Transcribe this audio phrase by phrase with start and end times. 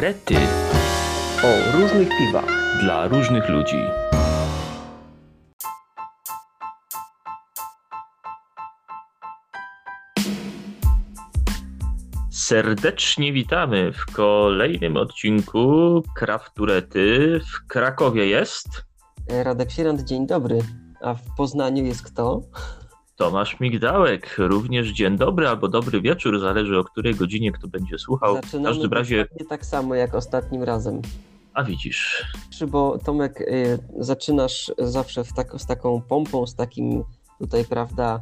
[0.00, 0.36] Rety
[1.44, 2.80] o różnych piwach.
[2.80, 3.76] dla różnych ludzi.
[12.30, 17.40] Serdecznie witamy w kolejnym odcinku Krafturety.
[17.40, 18.68] W Krakowie jest
[19.28, 20.58] Radek Sierant, dzień dobry.
[21.00, 22.40] A w Poznaniu jest kto?
[23.16, 24.34] Tomasz Migdałek.
[24.38, 28.32] Również dzień dobry albo dobry wieczór, zależy o której godzinie kto będzie słuchał.
[28.32, 31.02] W Zaczynamy każdym razie, tak samo jak ostatnim razem.
[31.54, 37.04] a widzisz, Czy bo Tomek, y, zaczynasz zawsze w tak, z taką pompą, z takim
[37.38, 38.20] tutaj, prawda,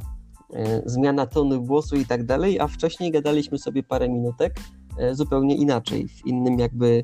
[0.53, 4.55] y, zmiana tonu głosu i tak dalej, a wcześniej gadaliśmy sobie parę minutek
[5.11, 7.03] y, zupełnie inaczej, w innym jakby,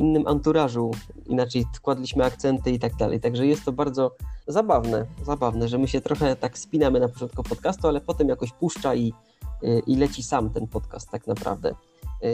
[0.00, 0.90] innym anturażu,
[1.26, 3.20] inaczej kładliśmy akcenty i tak dalej.
[3.20, 7.88] Także jest to bardzo zabawne, zabawne, że my się trochę tak spinamy na początku podcastu,
[7.88, 9.12] ale potem jakoś puszcza i,
[9.86, 11.74] i leci sam ten podcast tak naprawdę.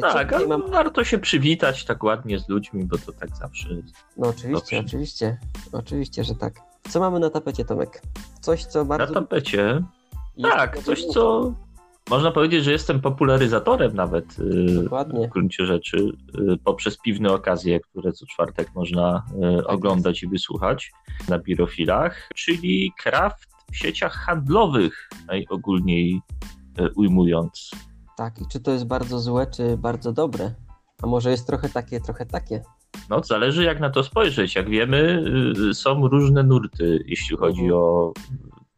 [0.01, 3.73] Co tak, ale mam- warto się przywitać tak ładnie z ludźmi, bo to tak zawsze
[3.73, 3.95] jest.
[4.17, 4.87] No oczywiście, Dobrze.
[4.87, 5.39] oczywiście,
[5.73, 6.61] oczywiście, że tak.
[6.91, 8.03] Co mamy na tapecie, Tomek?
[8.41, 9.15] Coś, co Na bardzo...
[9.15, 9.83] tapecie,
[10.37, 11.53] jest tak, coś co
[12.11, 15.29] można powiedzieć, że jestem popularyzatorem nawet y, Dokładnie.
[15.29, 19.25] w gruncie rzeczy y, poprzez piwne okazje, które co czwartek można
[19.61, 20.93] y, oglądać i wysłuchać
[21.29, 26.21] na birofilach, czyli kraft w sieciach handlowych, najogólniej
[26.97, 27.71] ujmując.
[28.17, 30.55] Tak, i czy to jest bardzo złe, czy bardzo dobre?
[31.03, 32.63] A może jest trochę takie, trochę takie?
[33.11, 34.55] No, zależy jak na to spojrzeć.
[34.55, 35.25] Jak wiemy,
[35.75, 37.81] są różne nurty, jeśli chodzi Mhm.
[37.81, 38.13] o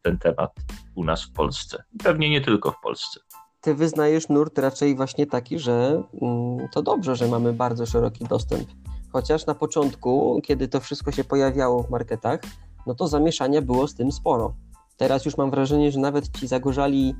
[0.01, 0.55] ten temat
[0.95, 1.83] u nas w Polsce.
[2.03, 3.19] Pewnie nie tylko w Polsce.
[3.61, 8.69] Ty wyznajesz nurt raczej właśnie taki, że mm, to dobrze, że mamy bardzo szeroki dostęp.
[9.11, 12.39] Chociaż na początku, kiedy to wszystko się pojawiało w marketach,
[12.87, 14.53] no to zamieszania było z tym sporo.
[14.97, 17.15] Teraz już mam wrażenie, że nawet ci zagorzali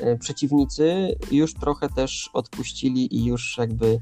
[0.00, 3.98] e, przeciwnicy już trochę też odpuścili i już jakby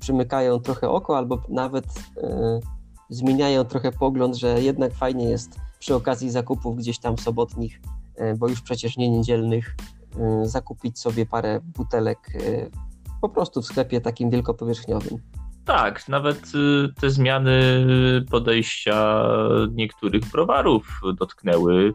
[0.00, 1.84] przymykają trochę oko, albo nawet
[2.16, 2.60] e,
[3.10, 7.80] zmieniają trochę pogląd, że jednak fajnie jest przy okazji zakupów gdzieś tam sobotnich,
[8.16, 9.76] e, bo już przecież nie niedzielnych,
[10.20, 12.70] e, zakupić sobie parę butelek e,
[13.20, 15.18] po prostu w sklepie takim wielkopowierzchniowym.
[15.64, 17.60] Tak, nawet y, te zmiany
[18.30, 19.22] podejścia
[19.70, 21.92] niektórych browarów dotknęły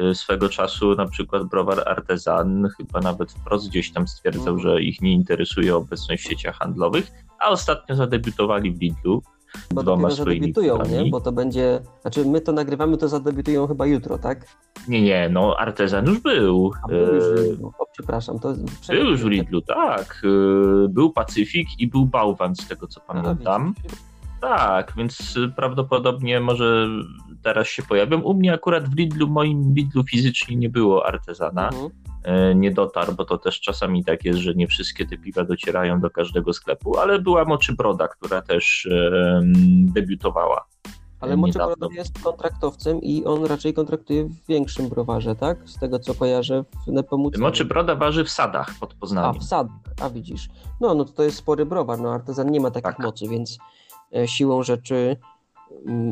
[0.00, 4.58] y, swego czasu na przykład browar Artezan chyba nawet wprost gdzieś tam stwierdzał, Mhm.
[4.58, 7.10] że ich nie interesuje obecność w sieciach handlowych,
[7.40, 9.22] a ostatnio zadebiutowali w Lidlu
[9.74, 10.52] Bo dwoma dopiero swoimi
[11.04, 11.10] nie?
[11.10, 14.56] Bo to będzie, znaczy my to nagrywamy, to zadebiutują chyba jutro, tak?
[14.88, 16.72] Nie, nie, no Artezan już był.
[16.84, 17.72] A był już w E, Lidlu.
[17.78, 18.54] O, przepraszam, to
[18.88, 20.22] Był już w Lidlu, tak.
[20.24, 23.74] E, Był Pacyfik i był Bałwan, z tego co pamiętam.
[24.40, 26.88] Tak, więc prawdopodobnie może
[27.42, 28.20] teraz się pojawią.
[28.20, 31.68] U mnie akurat w Lidlu, moim Lidlu fizycznie nie było artezana.
[31.68, 31.90] Mhm.
[32.26, 36.00] E, Nie dotarł, bo to też czasami tak jest, że nie wszystkie te piwa docierają
[36.00, 39.52] do każdego sklepu, ale była Moczybroda, która też em,
[39.92, 40.64] debiutowała.
[41.20, 41.66] Ale niedawno.
[41.68, 45.58] Moczybroda jest kontraktowcem i on raczej kontraktuje w większym browarze, tak?
[45.68, 47.42] Z tego co kojarzę w Nepomucenie.
[47.42, 49.40] Moczybroda waży w sadach pod A, Poznaniem.
[49.40, 49.66] w sad,
[50.02, 50.48] a widzisz.
[50.80, 52.98] No, no to, jest spory browar, no artezan nie ma takich Tak.
[52.98, 53.58] mocy, więc
[54.16, 55.16] e, siłą rzeczy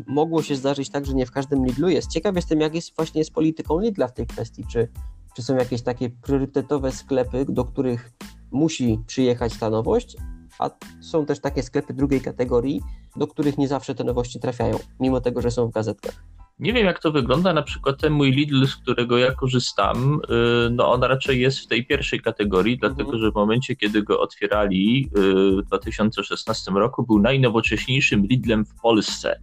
[0.07, 2.11] mogło się zdarzyć tak, że nie w każdym Lidlu jest.
[2.11, 4.89] Ciekaw jestem, jak jest właśnie z polityką Lidla w tej kwestii, czy,
[5.37, 8.13] czy są jakieś takie priorytetowe sklepy, do których
[8.51, 10.17] musi przyjechać ta nowość,
[10.59, 12.81] a są też takie sklepy drugiej kategorii,
[13.17, 16.25] do których nie zawsze te nowości trafiają, mimo tego, że są w gazetkach.
[16.59, 17.53] Nie wiem, jak to wygląda.
[17.53, 20.21] Na przykład ten mój Lidl, z którego ja korzystam,
[20.67, 22.95] y, no on raczej jest w tej pierwszej kategorii, Mhm.
[22.95, 28.75] dlatego że w momencie, kiedy go otwierali y, w 2016 roku, był najnowocześniejszym Lidlem w
[28.83, 29.41] Polsce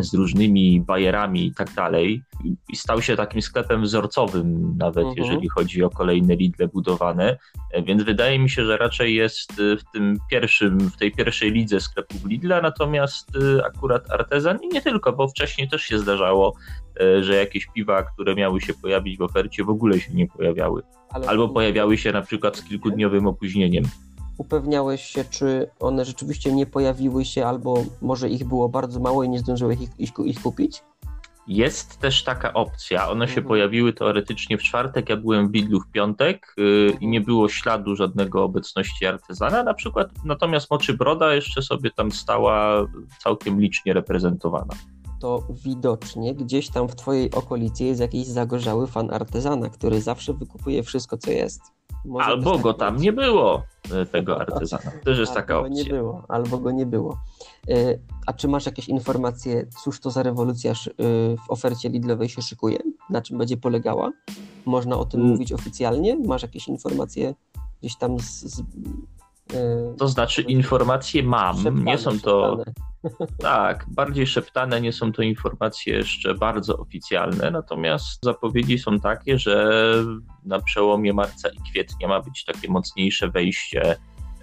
[0.00, 2.22] Z różnymi bajerami i tak dalej.
[2.68, 5.16] I stał się takim sklepem wzorcowym, nawet Mhm.
[5.26, 7.38] jeżeli chodzi o kolejne Lidle budowane.
[7.72, 11.50] E, Więc wydaje mi się, że raczej jest y, w tym pierwszym, w tej pierwszej
[11.52, 16.54] lidze sklepów Lidla, natomiast y, akurat artezan i nie tylko, bo wcześniej też się zdarzało,
[17.00, 20.82] e, że jakieś piwa, które miały się pojawić w ofercie, w ogóle się nie pojawiały.
[21.10, 23.84] ale Albo pojawiały się na przykład z kilkudniowym opóźnieniem.
[24.42, 29.28] Upewniałeś się, czy one rzeczywiście nie pojawiły się, albo może ich było bardzo mało i
[29.28, 30.82] nie zdążyłeś ich, ich, ich kupić?
[31.46, 33.10] Jest też taka opcja.
[33.10, 33.46] One się Mhm.
[33.46, 35.08] pojawiły teoretycznie w czwartek.
[35.08, 39.62] Ja byłem w Lidlu w piątek yy, i nie było śladu żadnego obecności artezana.
[39.62, 42.86] Na przykład, natomiast Moczybroda jeszcze sobie tam stała
[43.22, 44.74] całkiem licznie reprezentowana.
[45.20, 50.82] To widocznie gdzieś tam w twojej okolicy jest jakiś zagorzały fan artezana, który zawsze wykupuje
[50.82, 51.60] wszystko, co jest.
[52.04, 54.90] Może Albo tak go tam nie było, yy, tego artezana.
[55.04, 55.94] Też jest taka albo go nie opcja.
[55.96, 57.18] było, albo go nie było.
[57.68, 57.74] E,
[58.26, 60.74] A czy masz jakieś informacje, cóż to za rewolucja y,
[61.46, 62.78] w ofercie Lidlowej się szykuje?
[63.10, 64.10] Na czym będzie polegała?
[64.64, 65.32] Można o tym Mm.
[65.32, 66.16] mówić oficjalnie?
[66.26, 67.34] Masz jakieś informacje
[67.80, 68.62] gdzieś tam z, z,
[69.98, 72.56] To znaczy informacje mam, nie są to...
[73.38, 79.84] Tak, bardziej szeptane, nie są to informacje jeszcze bardzo oficjalne, natomiast zapowiedzi są takie, że
[80.44, 83.96] na przełomie marca i kwietnia ma być takie mocniejsze wejście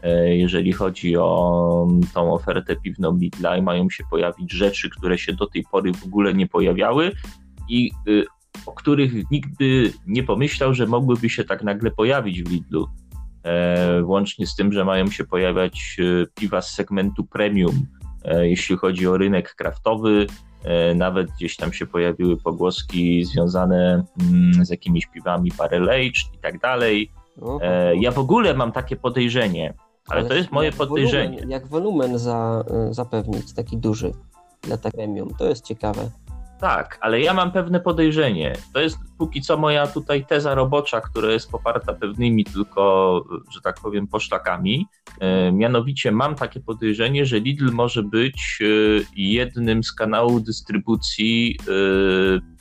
[0.04, 5.34] E, jeżeli chodzi o tą ofertę piwną Lidla i mają się pojawić rzeczy, które się
[5.34, 7.12] do tej pory w ogóle nie pojawiały
[7.70, 8.26] i y,
[8.66, 12.88] o których nigdy nie pomyślał, że mogłyby się tak nagle pojawić w Lidlu.
[13.44, 17.86] E, łącznie z tym, że mają się pojawiać y, piwa z segmentu premium,
[18.42, 20.28] jeśli chodzi o rynek kraftowy.
[20.96, 26.60] Nawet gdzieś tam się pojawiły pogłoski związane mm, z jakimiś piwami barrel aged i tak
[26.60, 27.12] dalej.
[28.00, 29.74] Ja w ogóle mam takie podejrzenie,
[30.08, 31.30] ale, Ale to jest moje podejrzenie.
[31.30, 34.14] Wolumen, jak wolumen za, zapewnić, taki duży
[34.62, 36.10] dla premium, to jest ciekawe.
[36.60, 38.54] Tak, ale ja mam pewne podejrzenie.
[38.74, 43.76] To jest póki co moja tutaj teza robocza, która jest poparta pewnymi tylko, że tak
[43.82, 44.86] powiem, poszlakami.
[45.20, 48.66] E, mianowicie mam takie podejrzenie, że Lidl może być e,
[49.16, 51.72] jednym z kanałów dystrybucji e,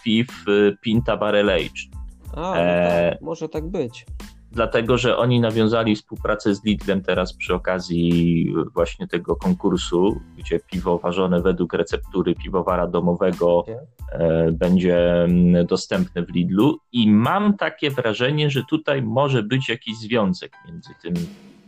[0.04, 0.44] piw
[0.80, 1.98] Pinta Barrel Age.
[2.36, 4.06] A, no tak, może tak być
[4.52, 10.98] dlatego że oni nawiązali współpracę z Lidlem teraz przy okazji właśnie tego konkursu, gdzie piwo
[10.98, 13.64] ważone według receptury piwowara domowego
[14.12, 19.98] e, będzie mm, dostępne w Lidlu i mam takie wrażenie, że tutaj może być jakiś
[19.98, 21.14] związek między tym,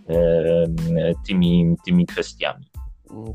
[0.09, 2.65] e, tymi, tymi kwestiami.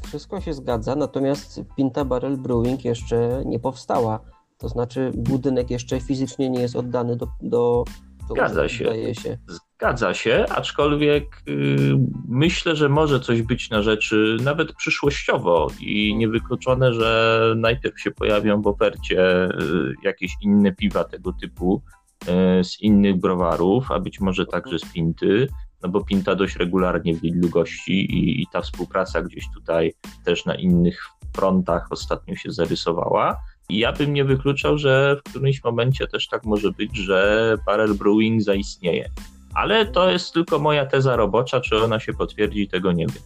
[0.04, 4.20] Wszystko się zgadza, natomiast Pinta Barrel Brewing jeszcze nie powstała.
[4.58, 7.84] To znaczy budynek jeszcze fizycznie nie jest oddany do, do
[8.30, 9.16] Zgadza się.
[9.16, 9.38] się.
[9.48, 16.94] Zgadza się, aczkolwiek yy, myślę, że może coś być na rzeczy nawet przyszłościowo i niewykluczone,
[16.94, 21.82] że najpierw się pojawią w ofercie yy, jakieś inne piwa tego typu
[22.28, 25.48] yy, z innych browarów, a być może także z Pinty,
[25.84, 29.94] no bo Pinta dość regularnie w Lidlu gości i, i ta współpraca gdzieś tutaj
[30.24, 31.02] też na innych
[31.36, 33.38] frontach ostatnio się zarysowała.
[33.70, 37.94] I ja bym nie wykluczał, że w którymś momencie też tak może być, że Barrel
[37.94, 39.10] Brewing zaistnieje.
[39.54, 43.24] Ale to jest tylko moja teza robocza, czy ona się potwierdzi, tego nie wiem.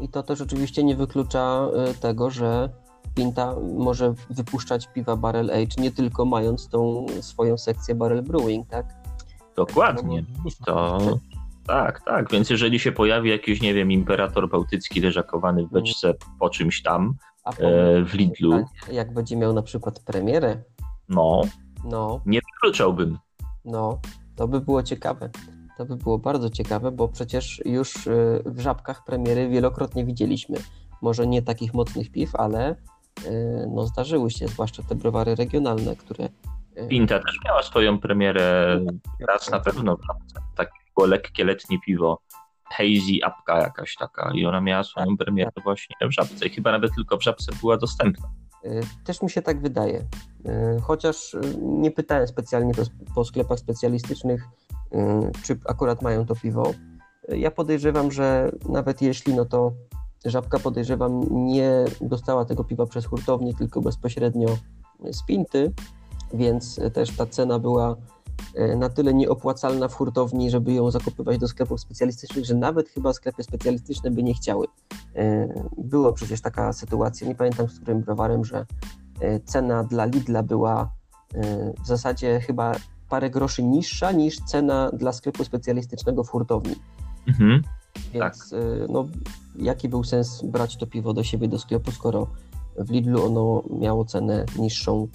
[0.00, 2.68] I to też oczywiście nie wyklucza y, tego, że
[3.14, 8.86] Pinta może wypuszczać piwa Barrel Age, nie tylko mając tą swoją sekcję Barrel Brewing, tak?
[9.56, 10.24] Dokładnie.
[10.66, 10.98] To,
[11.66, 12.30] tak, tak.
[12.30, 17.14] Więc jeżeli się pojawi jakiś, nie wiem, imperator bałtycki leżakowany w beczce po czymś tam,
[17.46, 18.64] e, w Lidlu.
[18.92, 20.62] Jak będzie miał na przykład premierę.
[21.08, 21.42] No.
[21.84, 22.20] No.
[22.26, 23.18] Nie wykluczałbym.
[23.64, 24.00] No,
[24.36, 25.30] to by było ciekawe.
[25.78, 30.56] To by było bardzo ciekawe, bo przecież już e, w żabkach premiery wielokrotnie widzieliśmy.
[31.02, 32.76] Może nie takich mocnych piw, ale
[33.26, 36.28] e, no, zdarzyły się, zwłaszcza te browary regionalne, które.
[36.74, 38.80] E, Pinta też miała swoją premierę
[39.28, 39.96] raz na pewno.
[40.56, 40.72] Takie
[41.06, 42.18] lekkie letnie piwo
[42.72, 45.64] hazy apka jakaś taka i ona miała swoją tak, premierę tak.
[45.64, 48.28] właśnie w Żabce i chyba nawet tylko w Żabce była dostępna.
[48.64, 49.98] Y, też mi się tak wydaje.
[49.98, 52.72] Y, chociaż y, nie pytałem specjalnie
[53.14, 54.48] po sklepach specjalistycznych,
[55.42, 56.72] czy akurat mają to piwo.
[57.28, 59.72] Ja podejrzewam, że nawet jeśli, no to
[60.24, 64.48] Żabka podejrzewam nie dostała tego piwa przez hurtownię, tylko bezpośrednio
[65.12, 65.72] z Pinty,
[66.34, 68.21] więc też ta cena była E,
[68.76, 73.42] na tyle nieopłacalna w hurtowni, żeby ją zakupywać do sklepów specjalistycznych, że nawet chyba sklepy
[73.42, 74.66] specjalistyczne by nie chciały.
[75.16, 78.66] E, było przecież taka sytuacja, nie pamiętam z którym browarem, że
[79.20, 80.92] e, cena dla Lidla była
[81.84, 82.74] w zasadzie chyba
[83.08, 86.74] parę groszy niższa niż cena dla sklepu specjalistycznego w hurtowni.
[87.28, 87.62] Mhm,
[88.12, 88.60] Więc tak.
[88.88, 89.06] no,
[89.56, 92.26] jaki był sens brać to piwo do siebie do sklepu, skoro
[92.78, 95.08] w Lidlu ono miało cenę niższą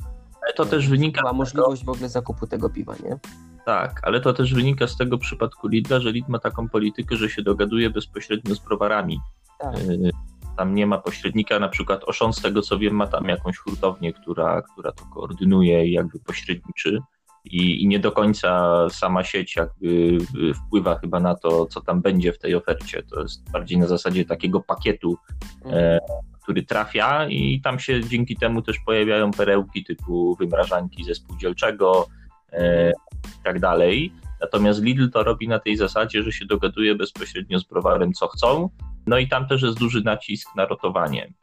[0.48, 1.22] ale to też wynika.
[1.22, 3.20] Była możliwość w ogóle zakupu tego piwa, nie?
[3.66, 7.30] Tak, ale to też wynika z tego przypadku Lidla, że Lidl ma taką politykę, że
[7.30, 9.20] się dogaduje bezpośrednio z browarami.
[9.60, 9.80] Tak.
[9.80, 10.12] Y,
[10.58, 14.13] tam nie ma pośrednika, na przykład Oszon, z tego co wiem, ma tam jakąś hurtownię,
[14.13, 17.00] która, która to koordynuje i jakby pośredniczy.
[17.46, 20.18] I, I, nie do końca sama sieć jakby
[20.56, 23.04] wpływa chyba na to, co tam będzie w tej ofercie.
[23.04, 25.18] To jest bardziej na zasadzie takiego pakietu,
[25.66, 25.84] mhm.
[25.84, 26.00] e,
[26.48, 32.08] który trafia i tam się dzięki temu też pojawiają perełki typu wymrażanki ze spółdzielczego
[32.51, 32.89] e,
[33.25, 34.13] i tak dalej.
[34.42, 38.70] Natomiast Lidl to robi na tej zasadzie, że się dogaduje bezpośrednio z browarem, co chcą.
[39.08, 41.34] No i tam też jest duży nacisk na rotowanie.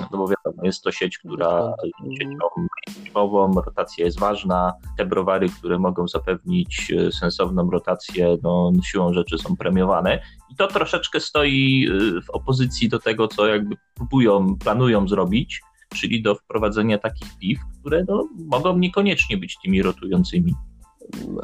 [0.00, 1.74] No bo wiadomo, jest to sieć, która
[2.04, 4.72] jest siecią rotacja jest ważna.
[4.98, 10.22] Te browary, które mogą zapewnić e, sensowną rotację, no, siłą rzeczy są premiowane.
[10.50, 15.60] I to troszeczkę stoi e, w opozycji do tego, co jakby próbują, planują zrobić,
[15.94, 20.54] czyli do wprowadzenia takich piw, które no, mogą niekoniecznie być tymi rotującymi.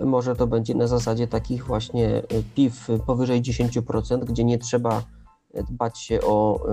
[0.05, 2.23] Może to będzie na zasadzie takich właśnie
[2.55, 5.03] piw powyżej 10%, gdzie nie trzeba
[5.71, 6.67] dbać się o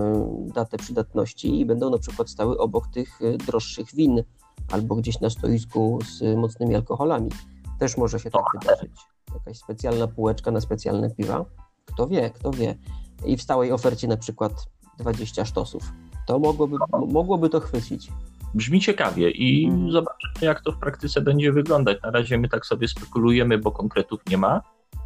[0.56, 4.24] datę przydatności i będą na przykład stały obok tych droższych win
[4.72, 7.30] albo gdzieś na stoisku z mocnymi alkoholami.
[7.80, 8.92] Też może się tak wydarzyć.
[9.34, 11.46] Jakaś specjalna półeczka na specjalne piwa.
[11.86, 12.76] Kto wie, kto wie.
[13.26, 14.66] I w stałej ofercie na przykład
[14.98, 15.92] 20 sztosów.
[16.28, 18.12] To mogłoby, mogłoby to chwycić.
[18.54, 19.92] Brzmi ciekawie i hmm.
[19.92, 22.02] zobaczymy, jak to w praktyce będzie wyglądać.
[22.04, 24.62] Na razie my tak sobie spekulujemy, bo konkretów nie ma,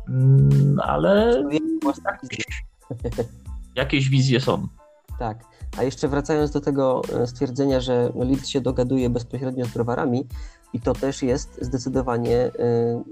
[0.07, 1.43] mm, ale
[3.75, 4.67] jakieś wizje są.
[5.19, 5.45] Tak.
[5.77, 10.27] A jeszcze wracając do tego e, stwierdzenia, że Lidl się dogaduje bezpośrednio z browarami,
[10.73, 12.51] i to też jest zdecydowanie e,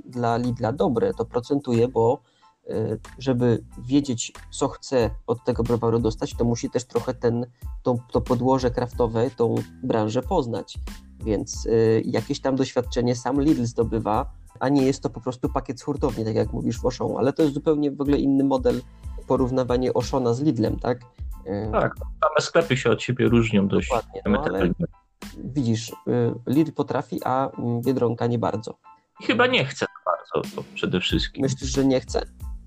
[0.05, 1.13] dla Lidla dobre.
[1.13, 2.21] To procentuje, bo
[2.69, 7.45] e, żeby wiedzieć, co chce od tego browaru dostać, to musi też trochę ten,
[7.83, 10.77] to, to podłoże kraftowe, tą branżę poznać.
[11.23, 11.67] Więc
[12.05, 16.25] jakieś tam doświadczenie sam Lidl zdobywa, a nie jest to po prostu pakiet z hurtowni,
[16.25, 18.81] tak jak mówisz w Auchan, ale to jest zupełnie w ogóle inny model
[19.27, 20.99] porównywanie Oszona z Lidlem, tak?
[21.71, 23.89] Tak, same sklepy się od siebie różnią dość.
[23.89, 24.69] Dokładnie, no, ale
[25.37, 25.93] widzisz, y,
[26.47, 27.49] Lidl potrafi, a
[27.85, 28.77] Biedronka nie bardzo.
[29.19, 31.41] I chyba nie chce bardzo, to przede wszystkim.
[31.41, 32.21] Myślisz, że nie chce?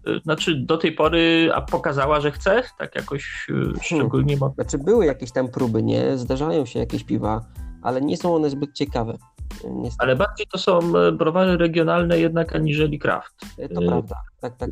[0.09, 2.63] Y, znaczy do tej pory a pokazała, że chce?
[2.79, 3.81] Tak jakoś y, hmm.
[3.83, 4.55] szczególnie hmm.
[4.55, 6.19] Znaczy były jakieś tam próby, nie?
[6.19, 7.41] Zdarzają się jakieś piwa,
[7.85, 9.19] ale nie są one zbyt ciekawe.
[9.65, 9.97] Niestety.
[9.99, 10.81] Ale bardziej to są
[11.13, 13.35] browary regionalne jednak aniżeli kraft.
[13.75, 14.71] To prawda, tak, tak.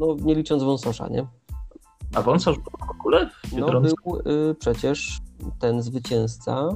[0.00, 1.26] No nie licząc wąsosza, nie?
[2.14, 4.18] A wąsarz był w ogóle No był
[4.50, 5.18] y, przecież
[5.58, 6.68] ten zwycięzca,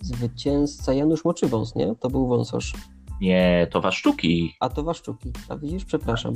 [0.00, 1.94] zwycięzca Janusz Moczywąs, nie?
[2.00, 2.72] To był wąsarz.
[3.20, 4.56] Nie, to Waszczuki.
[4.60, 5.32] A to Waszczuki.
[5.48, 6.34] A widzisz, przepraszam.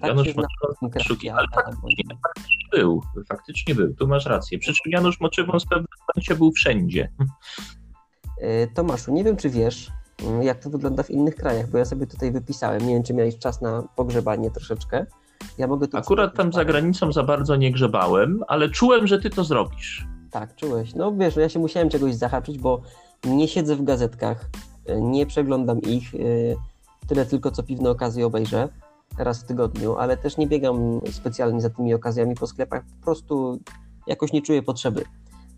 [0.00, 0.98] Tak Janusz Moczywąs
[1.32, 3.02] ale faktycznie, faktycznie był.
[3.28, 4.58] Faktycznie był, tu masz rację.
[4.58, 7.12] Przy czym Janusz Moczywąs w pewnym momencie był wszędzie.
[8.42, 9.90] Y, Tomaszu, nie wiem czy wiesz,
[10.40, 12.86] y, jak to wygląda w innych krajach, bo ja sobie tutaj wypisałem.
[12.86, 15.06] Nie wiem, czy miałeś czas na pogrzebanie troszeczkę.
[15.58, 19.30] Ja mogę tu Akurat tam za granicą za bardzo nie grzebałem, ale czułem, że ty
[19.30, 20.06] to zrobisz.
[20.30, 20.94] Tak, czułeś.
[20.94, 22.80] No wiesz, no ja się musiałem czegoś zahaczyć, bo
[23.24, 24.50] nie siedzę w gazetkach,
[25.00, 26.56] nie przeglądam ich, y,
[27.06, 28.68] tyle tylko co piwne okazje obejrzę
[29.18, 33.58] raz w tygodniu, ale też nie biegam specjalnie za tymi okazjami po sklepach, po prostu
[34.06, 35.04] jakoś nie czuję potrzeby.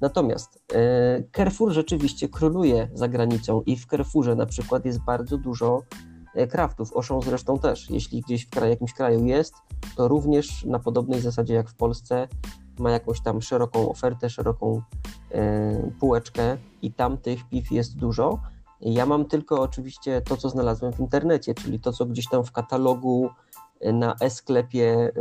[0.05, 5.83] Natomiast y, Carrefour rzeczywiście króluje za granicą i w Carrefourze na przykład jest bardzo dużo
[6.35, 6.93] E, kraftów.
[6.93, 9.55] Oszą zresztą też, jeśli gdzieś w kraju, jakimś kraju jest,
[9.97, 12.29] to również na podobnej zasadzie jak w Polsce
[12.79, 14.83] ma jakąś tam szeroką ofertę, szeroką
[15.31, 18.41] e, półeczkę i tam tych piw jest dużo.
[18.81, 22.53] Ja mam tylko oczywiście to, co znalazłem w internecie, czyli to, co gdzieś tam w
[22.53, 23.31] katalogu
[23.81, 25.13] e, na e-sklepie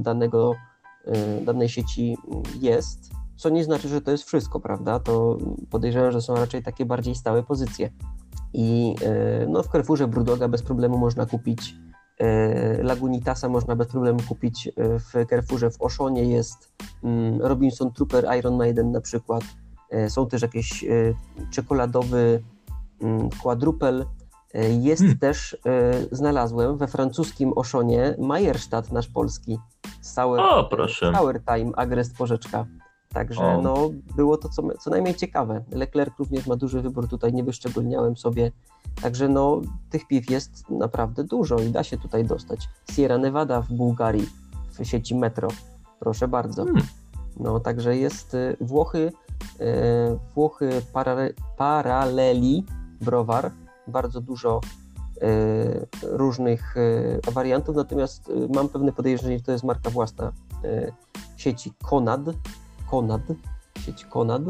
[0.00, 0.54] danego,
[1.44, 2.16] danej sieci
[2.60, 4.98] jest, co nie znaczy, że to jest wszystko, prawda?
[4.98, 5.38] To
[5.70, 7.90] podejrzewam, że są raczej takie bardziej stałe pozycje.
[8.52, 11.74] I e, no, w Carrefourze Brudoga bez problemu można kupić,
[12.18, 16.72] e, Lagunitasa można bez problemu kupić e, w Carrefourze, w Oszonie jest
[17.04, 19.42] mm, Robinson Trooper Iron Maiden na przykład,
[20.08, 20.84] są też jakieś
[21.50, 22.42] czekoladowy
[23.02, 24.06] mm, quadrupel,
[24.80, 25.18] jest hmm.
[25.18, 25.56] też,
[26.12, 29.58] znalazłem we francuskim Oszonie Majerstadt nasz polski,
[30.00, 31.12] Sour, o, proszę.
[31.16, 32.66] Sour Time, Agrest Porzeczka.
[33.14, 35.64] Także no, było to co, co najmniej ciekawe.
[35.72, 38.52] Leclerc również ma duży wybór, tutaj nie wyszczególniałem sobie.
[39.02, 42.68] Także no, tych piw jest naprawdę dużo i da się tutaj dostać.
[42.90, 44.28] Sierra Nevada w Bułgarii,
[44.70, 45.48] w sieci Metro.
[46.00, 46.64] Proszę bardzo.
[46.64, 46.82] Hmm.
[47.36, 49.12] No, także jest y, Włochy,
[49.60, 50.82] y, Włochy
[51.56, 52.64] Paraleli
[53.00, 53.50] Browar,
[53.86, 54.60] bardzo dużo
[55.22, 56.74] y, różnych
[57.32, 60.32] wariantów, natomiast mam pewne podejrzenie, że to jest marka własna
[61.36, 62.20] sieci Konad,
[62.90, 63.22] Konad,
[63.80, 64.42] sieć Konad,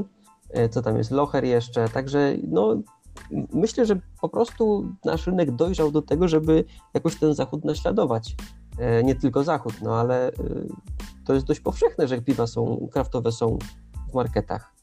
[0.50, 2.82] e, co tam jest, Locher jeszcze, także no
[3.52, 8.36] myślę, że po prostu nasz rynek dojrzał do tego, żeby jakoś ten zachód naśladować.
[8.78, 10.32] E, nie tylko zachód, no ale e,
[11.26, 13.58] to jest dość powszechne, że piwa są, kraftowe są
[14.10, 14.74] w marketach.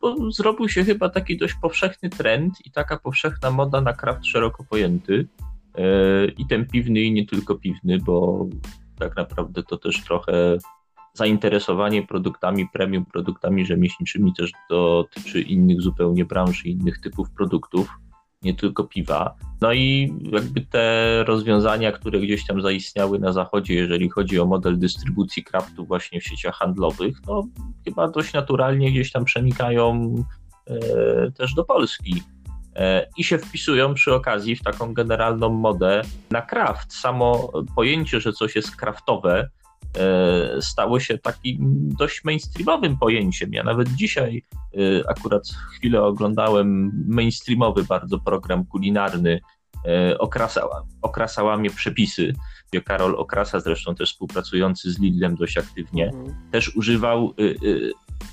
[0.00, 4.64] Bo zrobił się chyba taki dość powszechny trend i taka powszechna moda na kraft szeroko
[4.64, 5.28] pojęty.
[6.38, 8.46] I ten piwny, i nie tylko piwny, bo
[8.98, 10.58] tak naprawdę to też trochę
[11.14, 17.88] zainteresowanie produktami premium, produktami rzemieślniczymi też dotyczy innych zupełnie branż i innych typów produktów,
[18.42, 19.34] nie tylko piwa.
[19.60, 24.78] No i jakby te rozwiązania, które gdzieś tam zaistniały na zachodzie, jeżeli chodzi o model
[24.78, 27.42] dystrybucji kraftu właśnie w sieciach handlowych, no
[27.84, 30.14] chyba dość naturalnie gdzieś tam przenikają
[30.66, 32.22] e, też do Polski
[32.76, 36.92] e, i się wpisują przy okazji w taką generalną modę na kraft.
[36.92, 39.50] Samo pojęcie, że coś jest kraftowe,
[40.60, 43.52] stało się takim dość mainstreamowym pojęciem.
[43.52, 44.44] Ja nawet dzisiaj
[44.74, 44.78] e,
[45.10, 45.42] akurat
[45.76, 49.40] chwilę oglądałem mainstreamowy bardzo program kulinarny
[50.18, 52.32] okrasała, okrasała mnie przepisy.
[52.84, 56.50] Karol Okrasa, zresztą też współpracujący z Lidlem dość aktywnie, mhm.
[56.50, 57.34] też używał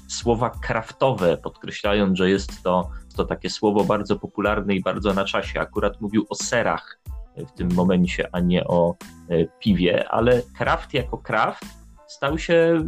[0.07, 5.59] słowa kraftowe, podkreślając, że jest to, to takie słowo bardzo popularne i bardzo na czasie.
[5.59, 6.99] Akurat mówił o serach
[7.46, 8.96] w tym momencie, a nie o
[9.29, 11.65] e, piwie, ale kraft jako kraft
[12.08, 12.84] stał się,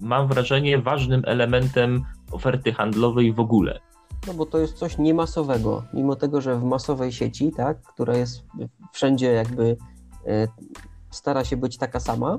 [0.00, 3.80] mam wrażenie, ważnym elementem oferty handlowej w ogóle.
[4.26, 8.44] No bo to jest coś niemasowego, mimo tego, że w masowej sieci, tak, która jest
[8.92, 9.76] wszędzie jakby
[10.26, 10.48] e,
[11.10, 12.38] stara się być taka sama,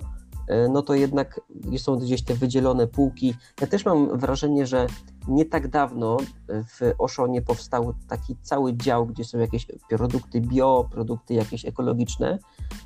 [0.70, 1.42] no to jednak
[1.77, 3.36] są gdzieś te wydzielone półki.
[3.62, 4.88] Ja też mam wrażenie, że
[5.27, 11.34] nie tak dawno w Oszonie powstał taki cały dział, gdzie są jakieś produkty bio, produkty
[11.34, 12.39] jakieś ekologiczne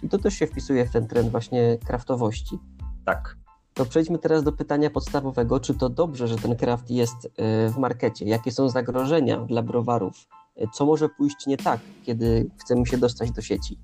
[0.04, 2.60] i to też się wpisuje w ten trend właśnie kraftowości.
[3.06, 3.38] Tak.
[3.74, 5.60] To przejdźmy teraz do pytania podstawowego.
[5.60, 8.26] Czy to dobrze, że ten kraft jest e, w markecie?
[8.26, 10.28] Jakie są zagrożenia dla browarów?
[10.56, 13.80] E, co może pójść nie tak, kiedy chcemy się dostać do sieci?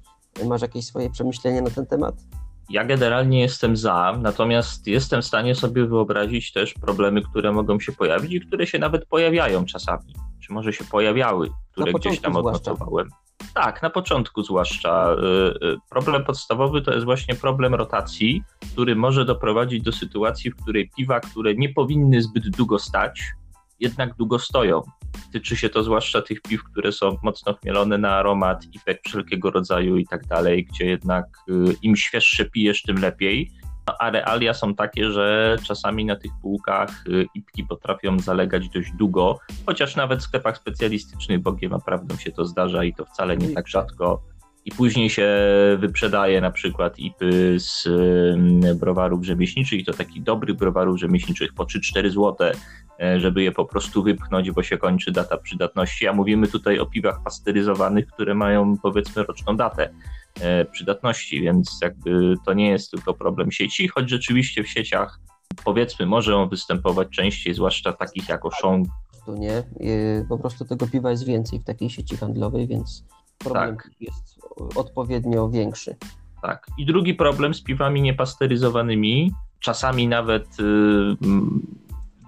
[0.46, 2.15] Masz jakieś swoje przemyślenia na ten temat?
[2.69, 7.91] Ja generalnie jestem za, natomiast jestem w stanie sobie wyobrazić też problemy, które mogą się
[7.91, 13.09] pojawić i które się nawet pojawiają czasami, czy może się pojawiały, które gdzieś tam odnotowałem.
[13.53, 15.13] Tak, na początku zwłaszcza.
[15.13, 18.43] Y, y, problem podstawowy to jest właśnie problem rotacji,
[18.74, 23.21] który może doprowadzić do sytuacji, w której piwa, które nie powinny zbyt długo stać,
[23.79, 24.81] jednak długo stoją.
[25.33, 29.97] Tyczy się to zwłaszcza tych piw, które są mocno chmielone na aromat, ipek wszelkiego rodzaju
[29.97, 33.51] i tak dalej, gdzie jednak y, im świeższe pijesz, tym lepiej.
[33.87, 38.91] No, a realia są takie, że czasami na tych półkach y, ipki potrafią zalegać dość
[38.91, 43.49] długo, chociaż nawet w sklepach specjalistycznych bogiem naprawdę się to zdarza i to wcale nie
[43.49, 44.23] tak rzadko.
[44.67, 45.27] I później się
[45.79, 51.63] wyprzedaje na przykład ipy z y, browarów rzemieślniczych, i to takich dobrych browarów rzemieślniczych po
[51.63, 52.53] 3-4 złote,
[53.00, 56.07] E, żeby je po prostu wypchnąć, bo się kończy data przydatności.
[56.07, 59.89] A mówimy tutaj o piwach pasteryzowanych, które mają powiedzmy roczną datę
[60.39, 65.19] e, przydatności, więc jakby to nie jest tylko problem sieci, choć rzeczywiście w sieciach
[65.63, 68.84] powiedzmy może on występować częściej, zwłaszcza takich jak Auchan.
[69.27, 69.63] Nie,
[70.30, 73.03] po prostu tego piwa jest więcej w takiej sieci handlowej, więc
[73.38, 73.89] problem tak.
[74.00, 74.39] jest
[74.76, 75.95] odpowiednio większy.
[76.41, 76.67] Tak.
[76.78, 81.17] I drugi problem z piwami niepasteryzowanymi, czasami nawet yy,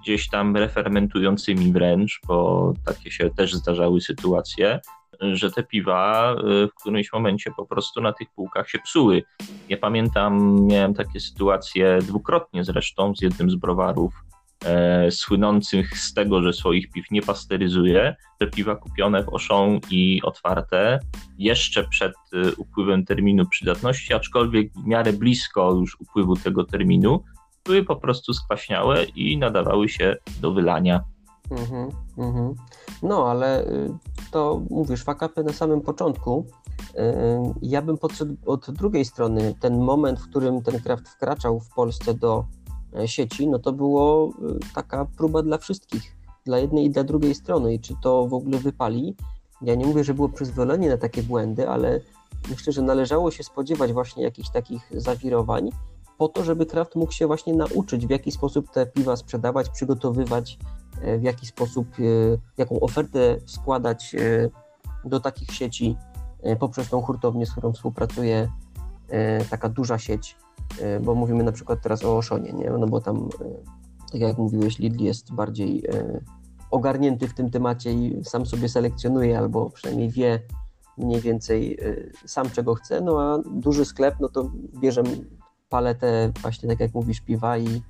[0.02, 4.80] gdzieś tam refermentującymi wręcz, bo takie się też zdarzały sytuacje,
[5.20, 9.22] że te piwa y, w którymś momencie po prostu na tych półkach się psuły.
[9.68, 14.24] Ja pamiętam, miałem takie sytuacje dwukrotnie zresztą z jednym z browarów,
[14.64, 20.20] e, słynących z tego, że swoich piw nie pasteryzuje, te piwa kupione w Oszą i
[20.22, 20.98] otwarte
[21.38, 27.24] jeszcze przed y, upływem terminu przydatności, aczkolwiek w miarę blisko już upływu tego terminu,
[27.64, 31.04] były po prostu skwaśniałe i nadawały się do wylania.
[31.50, 32.54] Mhm, mhm.
[33.02, 33.90] No, ale y,
[34.30, 36.46] to mówisz, fakapy na samym początku.
[36.80, 36.96] Y,
[37.62, 39.54] ja bym podszedł od drugiej strony.
[39.60, 42.59] Ten moment, w którym ten kraft wkraczał w Polsce do e,
[43.06, 47.74] sieci, no to było y, taka próba dla wszystkich, dla jednej i dla drugiej strony.
[47.74, 49.14] I czy to w ogóle wypali?
[49.62, 52.00] Ja nie mówię, że było przyzwolenie na takie błędy, ale
[52.50, 55.70] myślę, że należało się spodziewać właśnie jakichś takich zawirowań,
[56.20, 60.58] po to, żeby Kraft mógł się właśnie nauczyć, w jaki sposób te piwa sprzedawać, przygotowywać,
[61.02, 62.02] e, w jaki sposób, e,
[62.58, 64.50] jaką ofertę składać e,
[65.08, 65.96] do takich sieci
[66.58, 68.48] poprzez tą hurtownię, z którą współpracuje
[69.50, 70.36] taka duża sieć,
[71.02, 72.70] bo mówimy na przykład teraz o Oszonie, nie?
[72.70, 73.28] no bo tam,
[74.12, 75.84] tak jak mówiłeś, Lidl jest bardziej
[76.70, 80.42] ogarnięty w tym temacie i sam sobie selekcjonuje, albo przynajmniej wie
[80.98, 81.78] mniej więcej
[82.26, 85.02] sam czego chce, no a duży sklep, no to bierze
[85.70, 87.82] paletę właśnie tak jak mówisz piwa i,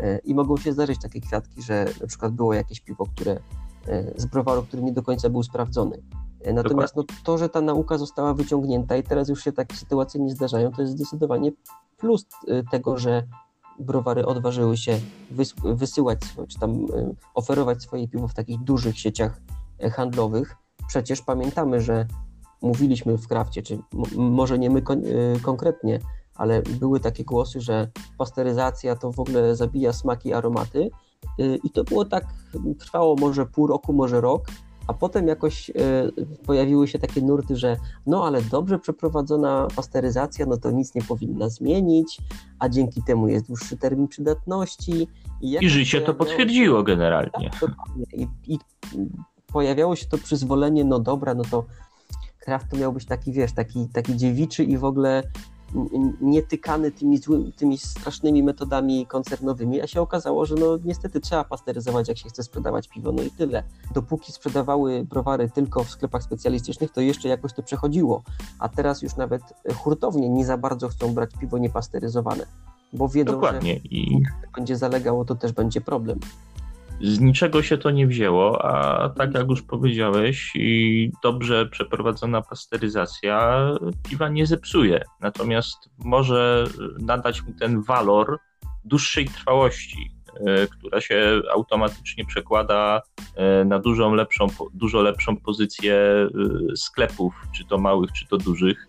[0.00, 3.40] e, i mogą się zdarzyć takie kwiatki, że na przykład było jakieś piwo, które
[3.88, 6.02] e, z browaru, który nie do końca był sprawdzony.
[6.40, 10.20] E, natomiast no, to, że ta nauka została wyciągnięta i teraz już się takie sytuacje
[10.20, 11.52] nie zdarzają, to jest zdecydowanie
[12.00, 12.26] plus
[12.70, 13.26] tego, że
[13.78, 15.00] browary odważyły się
[15.64, 16.86] wysyłać, czy tam
[17.34, 19.40] oferować swoje piwo w takich dużych sieciach
[19.92, 20.56] handlowych.
[20.88, 22.06] Przecież pamiętamy, że
[22.62, 23.78] mówiliśmy w krafcie, czy
[24.16, 25.02] może nie my kon
[25.42, 26.00] konkretnie,
[26.34, 30.90] ale były takie głosy, że pasteryzacja to w ogóle zabija smaki, aromaty.
[31.40, 32.24] Y, I to było tak,
[32.78, 34.46] trwało może pół roku, może rok,
[34.90, 35.72] a potem jakoś y,
[36.46, 37.76] pojawiły się takie nurty, że
[38.06, 42.18] no ale dobrze przeprowadzona pasteryzacja, no to nic nie powinna zmienić,
[42.58, 45.08] a dzięki temu jest dłuższy termin przydatności.
[45.40, 47.50] I, I życie to potwierdziło generalnie.
[47.60, 47.70] Tak,
[48.12, 48.58] I, I
[49.46, 51.64] pojawiało się to przyzwolenie, no dobra, no to
[52.38, 55.22] kraft to miał być taki, wiesz, taki, taki dziewiczy i w ogóle
[56.20, 62.08] nietykany tymi, zły, tymi strasznymi metodami koncernowymi, a się okazało, że no niestety trzeba pasteryzować,
[62.08, 63.62] jak się chce sprzedawać piwo, no i tyle.
[63.94, 68.22] Dopóki sprzedawały browary tylko w sklepach specjalistycznych, to jeszcze jakoś to przechodziło,
[68.58, 69.42] a teraz już nawet
[69.74, 72.46] hurtownie nie za bardzo chcą brać piwo niepasteryzowane,
[72.92, 73.74] bo wiedzą, Dokładnie.
[73.74, 74.22] że I
[74.56, 76.20] będzie zalegało, to też będzie problem
[77.02, 83.68] z niczego się to nie wzięło, a tak jak już powiedziałeś, i dobrze przeprowadzona pasteryzacja
[84.08, 85.04] piwa nie zepsuje.
[85.20, 86.66] Natomiast może
[86.98, 88.38] nadać mu ten walor
[88.84, 90.10] dłuższej trwałości,
[90.46, 93.02] e, która się automatycznie przekłada
[93.36, 96.28] e, na dużą lepszą, dużo lepszą pozycję e,
[96.76, 98.86] sklepów, czy to małych, czy to dużych,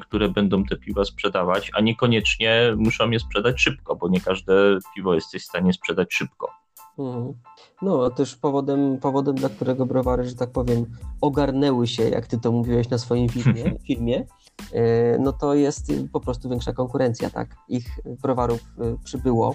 [0.00, 5.14] które będą te piwa sprzedawać, a niekoniecznie muszą je sprzedać szybko, bo nie każde piwo
[5.14, 6.63] jesteś w stanie sprzedać szybko.
[6.98, 7.34] Mhm.
[7.82, 10.86] No, też powodem, powodem, dla którego browary, że tak powiem,
[11.20, 14.26] ogarnęły się, jak ty to mówiłeś na swoim filmie, filmie
[14.72, 17.56] e, no to jest po prostu większa konkurencja, tak?
[17.68, 17.86] Ich
[18.22, 19.54] browarów e, przybyło.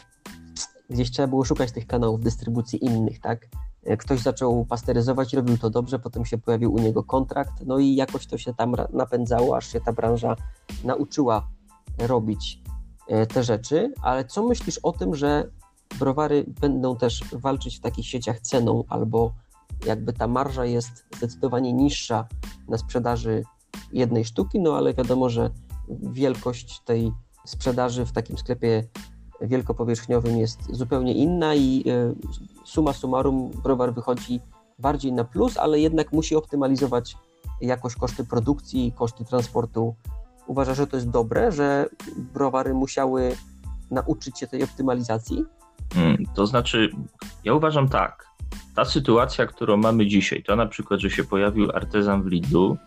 [0.89, 3.47] Gdzieś trzeba było szukać tych kanałów dystrybucji innych, tak?
[3.83, 7.95] E, ktoś zaczął pasteryzować, robił to dobrze, potem się pojawił u niego kontrakt, no i
[7.95, 10.35] jakoś to się tam napędzało, aż się ta branża
[10.83, 11.47] nauczyła
[11.99, 12.61] robić
[13.33, 13.93] te rzeczy.
[14.01, 15.49] Ale co myślisz o tym, że
[15.99, 19.33] browary będą też walczyć w takich sieciach ceną, albo
[19.85, 22.27] jakby ta marża jest zdecydowanie niższa
[22.67, 23.43] na sprzedaży
[23.93, 25.49] jednej sztuki, no ale wiadomo, że
[25.89, 27.11] wielkość tej
[27.45, 28.83] sprzedaży w takim sklepie
[29.41, 32.13] wielkopowierzchniowym jest zupełnie inna i e,
[32.65, 34.39] suma summarum browar wychodzi
[34.79, 37.15] bardziej na plus, ale jednak musi optymalizować
[37.61, 39.95] jakość koszty produkcji, koszty transportu.
[40.47, 43.35] Uważasz, że to jest dobre, że browary musiały
[43.91, 45.45] nauczyć się tej optymalizacji?
[45.93, 46.91] Hmm, to znaczy,
[47.43, 48.29] ja uważam tak.
[48.75, 52.77] Ta sytuacja, którą mamy dzisiaj, to na przykład, że się pojawił artezan w Lidlu,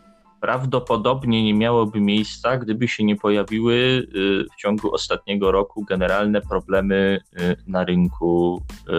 [0.42, 7.20] prawdopodobnie nie miałoby miejsca, gdyby się nie pojawiły y, w ciągu ostatniego roku generalne problemy
[7.40, 8.92] y, na rynku y,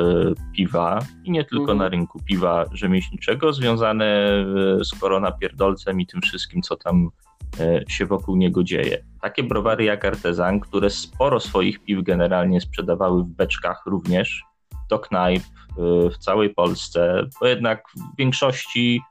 [0.55, 1.77] piwa i nie tylko mhm.
[1.77, 4.45] na rynku piwa rzemieślniczego, związane
[4.83, 7.09] z koronapierdolcem i tym wszystkim, co tam
[7.87, 9.03] się wokół niego dzieje.
[9.21, 14.43] Takie browary jak Artezan, które sporo swoich piw generalnie sprzedawały w beczkach również
[14.89, 19.01] do knajp e, w całej Polsce, bo jednak w większości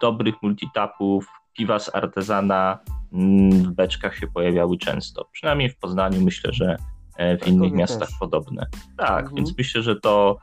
[0.00, 2.78] dobrych multitapów piwa z Artezana
[3.12, 5.28] mm, w beczkach się pojawiały często.
[5.32, 6.76] Przynajmniej w Poznaniu myślę, że
[7.16, 8.18] e, w innych miastach też.
[8.20, 8.66] podobne.
[8.96, 9.34] Tak, mhm.
[9.36, 10.38] więc myślę, że to,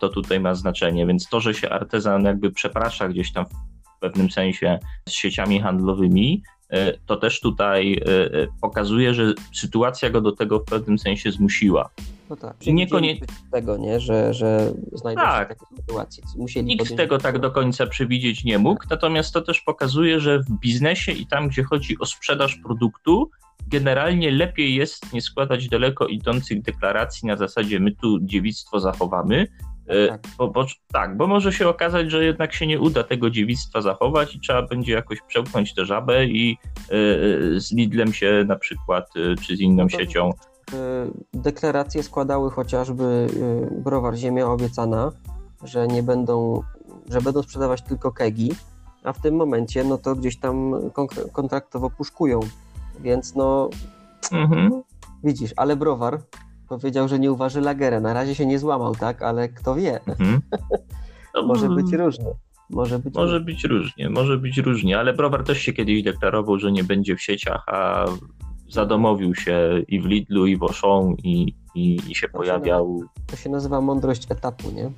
[0.00, 1.06] to tutaj ma znaczenie.
[1.06, 6.42] Więc to, że się artezan jakby przeprasza gdzieś tam w pewnym sensie z sieciami handlowymi,
[6.42, 6.55] E,
[7.06, 11.90] to też tutaj e, e, pokazuje, że sytuacja go do tego w pewnym sensie zmusiła.
[12.30, 14.00] No tak, niekoniecznie tego, nie?
[14.00, 15.48] że, że znajdą tak.
[15.48, 16.24] się takie sytuacje.
[16.36, 20.50] Musieli Nikt tego tak do końca przewidzieć nie mógł, natomiast to też pokazuje, że w
[20.50, 23.30] biznesie i tam, gdzie chodzi o sprzedaż produktu,
[23.66, 29.75] generalnie lepiej jest nie składać daleko idących deklaracji na zasadzie my tu dziewictwo zachowamy, E,
[30.08, 30.20] tak.
[30.38, 34.34] Bo, bo, tak, bo może się okazać, że jednak się nie uda tego dziewictwa zachować
[34.34, 36.58] i trzeba będzie jakoś przełknąć tę żabę i
[36.92, 40.30] y, z Lidlem się na przykład, y, czy z inną no siecią.
[41.34, 43.26] Deklaracje składały chociażby
[43.84, 45.12] browar Ziemia Obiecana,
[45.62, 46.62] że nie będą,
[47.10, 48.52] że będą sprzedawać tylko kegi,
[49.04, 50.74] a w tym momencie no to gdzieś tam
[51.32, 52.40] kontraktowo puszkują,
[53.00, 53.70] więc no
[54.32, 54.82] mhm.
[55.24, 56.18] widzisz, ale browar
[56.68, 58.00] powiedział, że nie uważy Lagera.
[58.00, 59.22] Na razie się nie złamał, tak?
[59.22, 60.00] Ale kto wie.
[60.06, 60.40] Mhm.
[61.46, 62.34] może być różnie.
[62.70, 63.54] Może być, może różnie.
[63.54, 67.22] być różnie, może być różnie, ale Browar też się kiedyś deklarował, że nie będzie w
[67.22, 68.04] sieciach, a
[68.68, 73.00] zadomowił się i w Lidlu, i w Auchan, i, i, i się to pojawiał.
[73.00, 74.90] Się to się nazywa mądrość etapu, nie?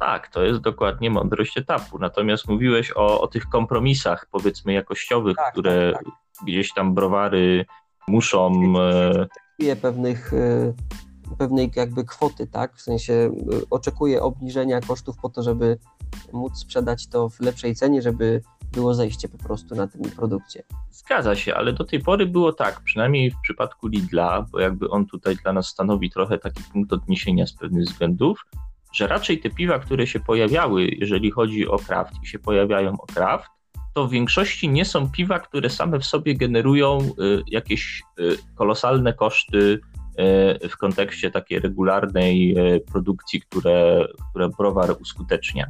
[0.00, 1.98] Tak, to jest dokładnie mądrość etapu.
[1.98, 6.14] Natomiast mówiłeś o, o tych kompromisach, powiedzmy, jakościowych, tak, które tak, tak.
[6.46, 7.64] gdzieś tam browary
[8.08, 8.62] muszą.
[9.60, 9.76] E...
[9.76, 10.72] pewnych e,
[11.38, 12.76] pewnej jakby kwoty, tak?
[12.76, 15.78] W sensie y, oczekuje obniżenia kosztów po to, żeby
[16.32, 20.62] móc sprzedać to w lepszej cenie, żeby było zejście po prostu na tę produkcję.
[20.90, 25.06] Zgadza się, ale do tej pory było tak, przynajmniej w przypadku Lidla, bo jakby on
[25.06, 28.46] tutaj dla nas stanowi trochę taki punkt odniesienia z pewnych względów,
[28.92, 33.06] że raczej te piwa, które się pojawiały, jeżeli chodzi o kraft i się pojawiają o
[33.06, 33.50] kraft,
[33.94, 39.12] to w większości nie są piwa, które same w sobie generują y, jakieś y, kolosalne
[39.12, 39.80] koszty
[40.70, 45.66] w kontekście takiej regularnej e, produkcji, które, które browar uskutecznia.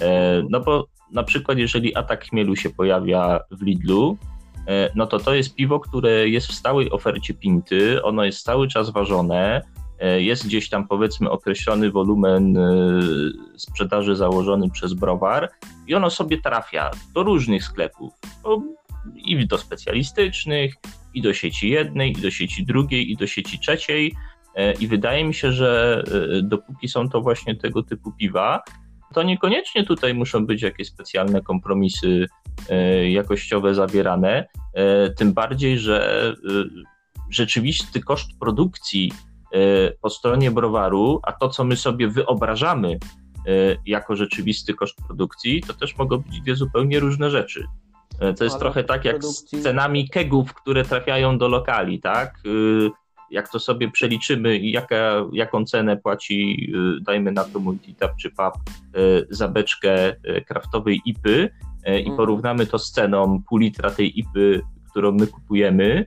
[0.00, 4.18] E, no bo na przykład jeżeli atak chmielu się pojawia w Lidlu,
[4.94, 8.90] no to to jest piwo, które jest w stałej ofercie pinty, ono jest cały czas
[8.90, 9.62] ważone,
[10.18, 12.58] jest gdzieś tam powiedzmy określony wolumen
[13.56, 15.50] sprzedaży założony przez browar
[15.86, 18.12] i ono sobie trafia do różnych sklepów,
[19.14, 20.74] i do specjalistycznych,
[21.14, 24.14] i do sieci jednej, i do sieci drugiej, i do sieci trzeciej.
[24.80, 26.02] I wydaje mi się, że
[26.42, 28.62] dopóki są to właśnie tego typu piwa,
[29.14, 32.26] to niekoniecznie tutaj muszą być jakieś specjalne kompromisy
[33.08, 34.46] jakościowe zawierane.
[35.16, 36.34] Tym bardziej, że
[37.30, 39.12] rzeczywisty koszt produkcji
[40.02, 42.98] po stronie browaru, a to, co my sobie wyobrażamy
[43.48, 47.64] E, jako rzeczywisty koszt produkcji, to też mogą być dwie zupełnie różne rzeczy.
[48.20, 49.60] E, to jest Ale trochę tak jak produkcji...
[49.60, 52.34] z cenami kegów, które trafiają do lokali, tak?
[52.46, 52.90] E,
[53.30, 58.70] jak to sobie przeliczymy i jaka, jaką cenę płaci, dajmy na to multitap czy pub
[59.30, 61.50] za beczkę kraftowej IPy
[61.86, 62.16] i mhm.
[62.16, 66.06] porównamy to z ceną pół litra tej IPy, którą my kupujemy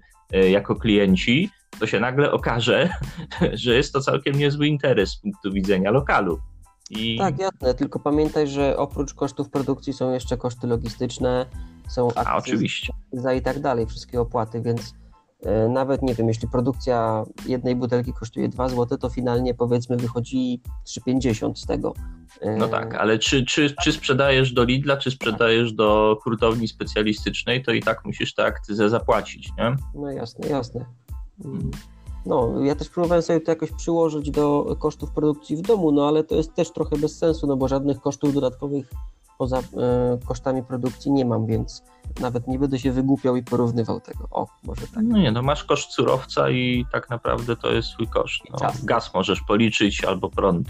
[0.49, 2.89] jako klienci, to się nagle okaże,
[3.53, 6.39] że jest to całkiem niezły interes z punktu widzenia lokalu.
[6.89, 7.17] I...
[7.17, 11.45] Tak, jasne, tylko pamiętaj, że oprócz kosztów produkcji są jeszcze koszty logistyczne,
[11.87, 12.93] są akcje A, oczywiście.
[13.13, 14.93] za i tak dalej, wszystkie opłaty, więc
[15.45, 20.61] e, nawet nie wiem, jeśli produkcja jednej butelki kosztuje 2 zł, to finalnie powiedzmy wychodzi
[20.87, 21.93] 3,50 z tego.
[22.41, 27.63] E, no tak, ale czy, czy, czy sprzedajesz do Lidla, czy sprzedajesz do hurtowni specjalistycznej,
[27.63, 29.75] to i tak musisz tę akcyzę zapłacić, nie?
[29.95, 30.85] No jasne, jasne.
[31.43, 31.71] Hmm.
[32.25, 36.23] No, ja też próbowałem sobie to jakoś przyłożyć do kosztów produkcji w domu, no ale
[36.23, 38.89] to jest też trochę bez sensu, no bo żadnych kosztów dodatkowych
[39.41, 39.61] poza e,
[40.25, 41.83] kosztami produkcji nie mam, więc
[42.19, 44.27] nawet nie będę się wygłupiał i porównywał tego.
[44.31, 45.03] O, może tak.
[45.03, 48.41] No nie, no masz koszt surowca i tak naprawdę to jest swój koszt.
[48.51, 50.67] No, gaz możesz policzyć albo prąd.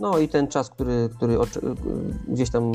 [0.00, 1.38] No i ten czas, który, który
[2.28, 2.72] gdzieś tam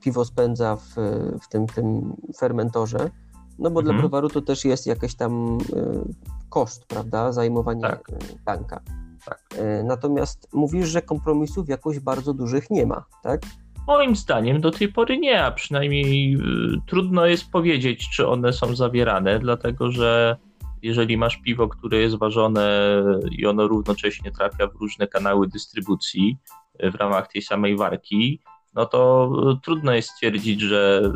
[0.00, 0.94] piwo spędza w,
[1.42, 3.10] w tym, tym fermentorze,
[3.58, 3.84] no bo mhm.
[3.84, 6.00] dla browaru to też jest jakiś tam y,
[6.48, 8.08] koszt, prawda, zajmowanie tak.
[8.08, 8.80] Y, tanka.
[9.24, 9.42] Tak.
[9.84, 13.40] Natomiast mówisz, że kompromisów jakoś bardzo dużych nie ma, tak?
[13.88, 16.38] Moim zdaniem do tej pory nie, a przynajmniej y,
[16.86, 20.36] trudno jest powiedzieć, czy one są zawierane, dlatego że
[20.82, 22.68] jeżeli masz piwo, które jest ważone
[23.30, 26.36] i ono równocześnie trafia w różne kanały dystrybucji
[26.92, 28.40] w ramach tej samej warki,
[28.74, 29.30] no to
[29.62, 31.12] trudno jest stwierdzić, że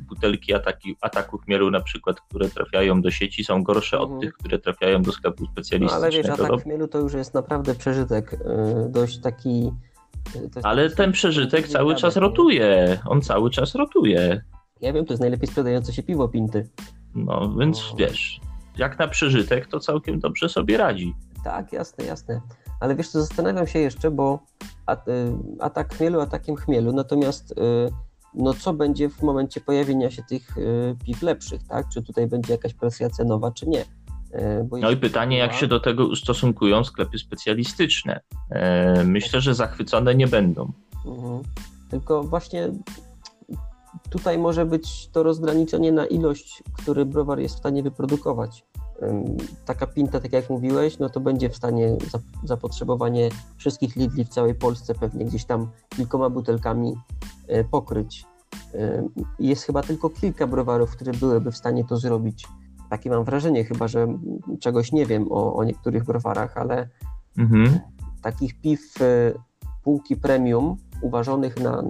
[0.00, 4.20] butelki ataki, ataku chmielu na przykład, które trafiają do sieci są gorsze od mhm.
[4.20, 6.00] tych, które trafiają do sklepu specjalistycznego.
[6.00, 8.38] No, ale wiesz, atak chmielu to już jest naprawdę przeżytek, y,
[8.88, 9.70] dość taki...
[10.36, 14.42] Y, ale ten przeżytek cały czas rotuje, on cały czas rotuje.
[14.80, 16.68] Ja wiem, to jest najlepiej sprzedające się piwo Pinty.
[17.14, 17.96] No, więc no.
[17.96, 18.40] wiesz,
[18.76, 21.14] jak na przeżytek to całkiem dobrze sobie radzi.
[21.44, 22.40] Tak, jasne, jasne.
[22.80, 24.38] Ale wiesz co, zastanawiam się jeszcze, bo
[24.90, 24.94] y,
[25.60, 27.54] atak chmielu atakiem chmielu, natomiast
[28.34, 31.88] no co będzie w momencie pojawienia się tych y, piw lepszych, tak?
[31.88, 33.84] Czy tutaj będzie jakaś presja cenowa, czy nie?
[34.32, 38.20] E, no i pytanie, jak się do tego ustosunkują sklepy specjalistyczne.
[38.50, 40.72] E, myślę, że zachwycone nie będą.
[41.06, 41.42] Mhm.
[41.90, 42.68] Tylko właśnie
[44.10, 48.64] tutaj może być to rozgraniczenie na ilość, który browar jest w stanie wyprodukować.
[49.64, 51.96] Taka pinta, tak jak mówiłeś, no to będzie w stanie
[52.44, 56.94] zapotrzebowanie wszystkich Lidli w całej Polsce pewnie gdzieś tam kilkoma butelkami
[57.48, 58.24] e, pokryć.
[59.38, 62.46] Jest chyba tylko kilka browarów, które byłyby w stanie to zrobić.
[62.92, 64.18] Takie mam wrażenie, chyba że
[64.60, 66.88] czegoś nie wiem o, o niektórych browarach, ale
[67.38, 67.80] mhm.
[68.22, 69.32] takich piw e,
[69.82, 71.82] półki premium uważonych na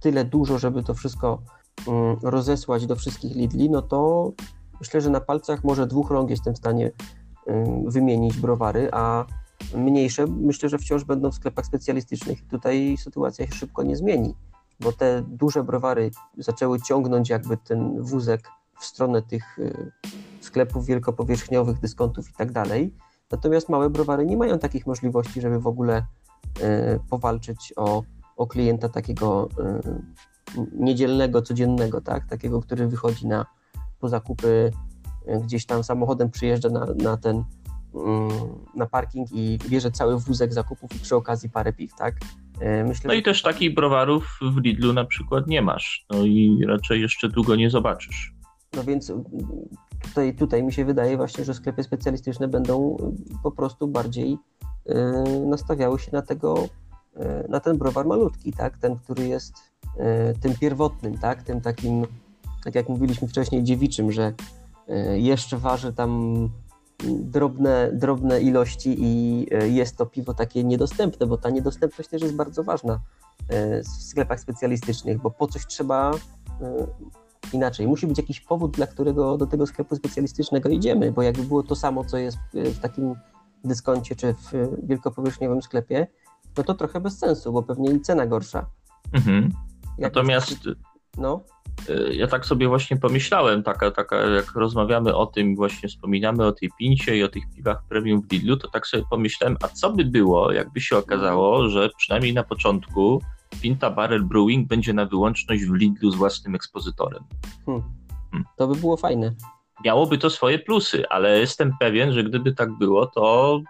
[0.00, 1.42] tyle dużo, żeby to wszystko
[1.88, 4.32] mm, rozesłać do wszystkich Lidli, no to
[4.80, 6.90] myślę, że na palcach może dwóch rąk jestem w stanie
[7.86, 9.24] wymienić browary, a
[9.74, 14.34] mniejsze myślę, że wciąż będą w sklepach specjalistycznych i tutaj sytuacja się szybko nie zmieni,
[14.80, 18.48] bo te duże browary zaczęły ciągnąć jakby ten wózek
[18.80, 19.92] w stronę tych y,
[20.44, 22.94] sklepów wielkopowierzchniowych, dyskontów i tak dalej.
[23.30, 28.02] Natomiast małe browary nie mają takich możliwości, żeby w ogóle y, powalczyć o,
[28.36, 30.22] o klienta takiego y,
[30.72, 32.26] niedzielnego, codziennego, tak?
[32.26, 33.46] takiego, który wychodzi na,
[34.00, 34.72] po zakupy
[35.26, 37.44] e, gdzieś tam samochodem przyjeżdża na, na ten
[37.94, 38.30] mm,
[38.74, 42.14] na parking i bierze cały wózek zakupów i przy okazji parę piw, tak?
[42.60, 46.64] E, myślę, no i też takich browarów w Lidlu na przykład nie masz, no i
[46.68, 48.34] raczej jeszcze długo nie zobaczysz.
[48.76, 49.12] No więc
[50.02, 52.96] tutaj, tutaj mi się wydaje właśnie, że sklepy specjalistyczne będą
[53.42, 54.38] po prostu bardziej
[54.86, 54.94] yy,
[55.46, 56.68] nastawiały się na tego,
[57.16, 58.78] yy, na ten browar malutki, tak?
[58.78, 59.54] Ten, który jest
[60.40, 61.42] tym pierwotnym, tak?
[61.42, 62.06] Tym takim
[62.64, 64.32] tak jak mówiliśmy wcześniej, dziewiczym, że
[65.14, 66.50] jeszcze waży tam
[67.08, 72.64] drobne, drobne ilości i jest to piwo takie niedostępne, bo ta niedostępność też jest bardzo
[72.64, 73.00] ważna
[73.84, 76.10] w sklepach specjalistycznych, bo po coś trzeba
[77.52, 77.86] inaczej.
[77.86, 81.76] Musi być jakiś powód, dla którego do tego sklepu specjalistycznego idziemy, bo jakby było to
[81.76, 83.14] samo, co jest w takim
[83.64, 84.52] dyskoncie czy w
[84.82, 86.06] wielkopowierzchniowym sklepie,
[86.58, 88.66] no to trochę bez sensu, bo pewnie i cena gorsza.
[89.12, 89.52] Mhm.
[89.98, 90.56] Natomiast
[91.18, 91.44] No.
[91.88, 96.52] Y, ja tak sobie właśnie pomyślałem, taka, taka, jak rozmawiamy o tym, właśnie wspominamy o
[96.52, 99.92] tej pincie i o tych piwach premium w Lidlu, to tak sobie pomyślałem, a co
[99.92, 103.22] by było, jakby się okazało, że przynajmniej na początku
[103.62, 107.24] Pinta Barrel Brewing będzie na wyłączność w Lidlu z własnym ekspozytorem.
[107.66, 107.82] Hmm.
[108.30, 108.44] Hmm.
[108.56, 109.34] To by było fajne.
[109.84, 113.60] Miałoby to swoje plusy, ale jestem pewien, że gdyby tak było, to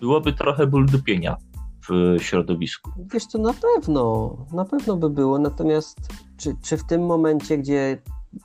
[0.00, 1.36] byłoby trochę ból dupienia
[1.88, 2.90] w środowisku.
[3.12, 5.98] Wiesz co, na pewno, na pewno by było, natomiast
[6.36, 8.02] czy, czy w tym momencie, gdzie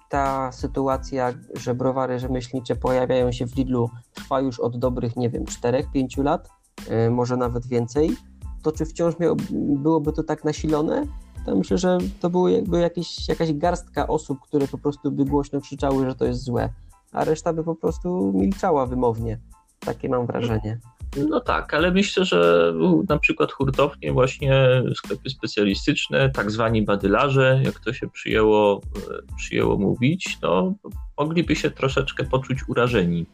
[0.09, 5.43] ta sytuacja, że browary rzemieślnicze pojawiają się w Lidlu trwa już od dobrych, nie wiem,
[5.43, 6.49] 4-5 lat,
[6.89, 8.15] yy, może nawet więcej,
[8.63, 11.05] to czy wciąż miał, byłoby to tak nasilone?
[11.45, 15.61] To myślę, że to były jakby jakieś, jakaś garstka osób, które po prostu by głośno
[15.61, 16.69] krzyczały, że to jest złe,
[17.11, 19.39] a reszta by po prostu milczała wymownie.
[19.79, 20.79] Takie mam wrażenie.
[21.17, 22.73] No tak, ale myślę, że
[23.09, 29.77] na przykład hurtownie, właśnie sklepy specjalistyczne, tak zwani badylarze, jak to się przyjęło, e, przyjęło
[29.77, 30.73] mówić, to
[31.17, 33.25] mogliby się troszeczkę poczuć urażeni.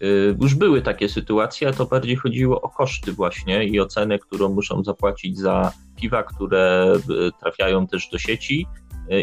[0.00, 0.06] E,
[0.40, 4.48] już były takie sytuacje, a to bardziej chodziło o koszty właśnie i o cenę, którą
[4.48, 8.66] muszą zapłacić za piwa, które e, trafiają też do sieci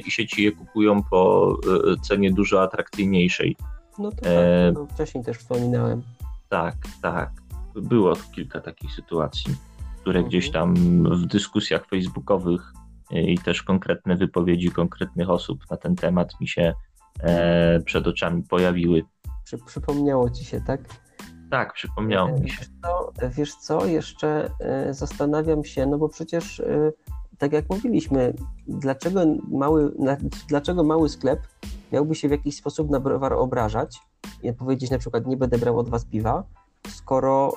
[0.05, 1.55] i sieci je kupują po
[2.01, 3.55] cenie dużo atrakcyjniejszej.
[3.99, 4.25] No to tak,
[4.73, 6.01] no, wcześniej też wspominałem.
[6.49, 7.31] Tak, tak
[7.75, 9.55] było kilka takich sytuacji,
[10.01, 10.29] które mhm.
[10.29, 12.73] gdzieś tam w dyskusjach facebookowych
[13.11, 16.73] e, i też konkretne wypowiedzi konkretnych osób na ten temat mi się
[17.23, 19.03] e, przed oczami pojawiły.
[19.43, 20.81] Przy, przypomniało ci się, tak?
[21.51, 22.57] Tak, przypomniało mi się.
[22.57, 26.91] Wiesz co, wiesz co, jeszcze e, zastanawiam się, no bo przecież e,
[27.37, 28.33] tak jak mówiliśmy,
[28.67, 29.91] dlaczego mały,
[30.47, 31.39] dlaczego mały sklep
[31.91, 33.99] miałby się w jakiś sposób na browar obrażać
[34.43, 36.43] i powiedzieć na przykład nie będę brał od was piwa,
[36.87, 37.53] skoro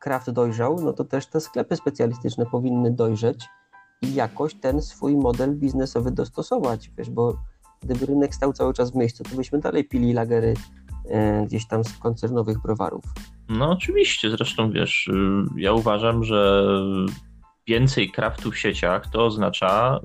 [0.00, 3.46] kraft dojrzał, no to też te sklepy specjalistyczne powinny dojrzeć
[4.02, 7.38] i jakoś ten swój model biznesowy dostosować, wiesz, bo
[7.82, 10.54] gdyby rynek stał cały czas w miejscu, to byśmy dalej pili lagery
[11.08, 13.04] e, gdzieś tam z koncernowych browarów.
[13.48, 16.66] No oczywiście, zresztą wiesz, y, ja uważam, że
[17.66, 20.00] więcej kraftu w sieciach to oznacza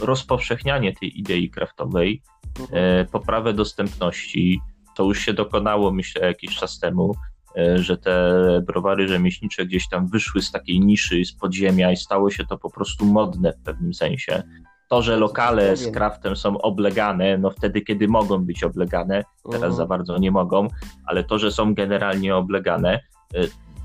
[0.00, 2.22] y, rozpowszechnianie tej idei kraftowej,
[2.60, 2.78] mhm.
[2.82, 4.60] E, poprawę dostępności.
[4.96, 7.14] To już się dokonało, myślę, jakiś czas temu.
[7.58, 12.30] E, że te browary rzemieślnicze gdzieś tam wyszły z takiej niszy, z podziemia i stało
[12.30, 14.42] się to po prostu modne w pewnym sensie.
[14.88, 19.72] To, że lokale z kraftem są oblegane, no wtedy, kiedy mogą być oblegane, teraz mhm.
[19.72, 20.68] za bardzo nie mogą,
[21.06, 23.00] ale to, że są generalnie oblegane,
[23.34, 23.40] e,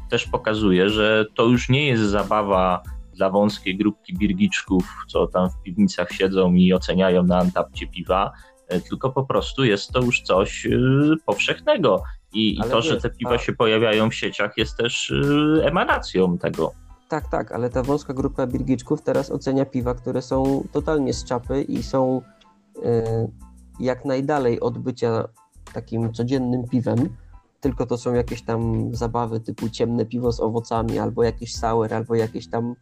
[0.09, 5.61] też pokazuje, że to już nie jest zabawa dla wąskiej grupki birgiczków, co tam w
[5.63, 8.31] piwnicach siedzą i oceniają na antapcie piwa,
[8.67, 10.67] e, tylko po prostu jest to już coś
[11.25, 12.03] powszechnego.
[12.33, 13.37] I, i to, że te piwa a...
[13.37, 16.71] się pojawiają w sieciach, jest też y, emanacją tego.
[17.09, 21.61] Tak, tak, ale ta wąska grupa birgiczków teraz ocenia piwa, które są totalnie z czapy
[21.61, 22.21] i są
[22.77, 22.81] y,
[23.79, 25.27] jak najdalej od bycia
[25.73, 27.09] takim codziennym piwem,
[27.59, 32.15] tylko to są jakieś tam zabawy typu ciemne piwo z owocami, albo jakieś sour, albo
[32.15, 32.75] jakieś tam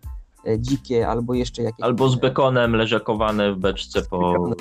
[0.47, 1.85] e, dzikie, albo jeszcze jakieś...
[1.85, 4.51] Albo z bekonem leżakowane w beczce po...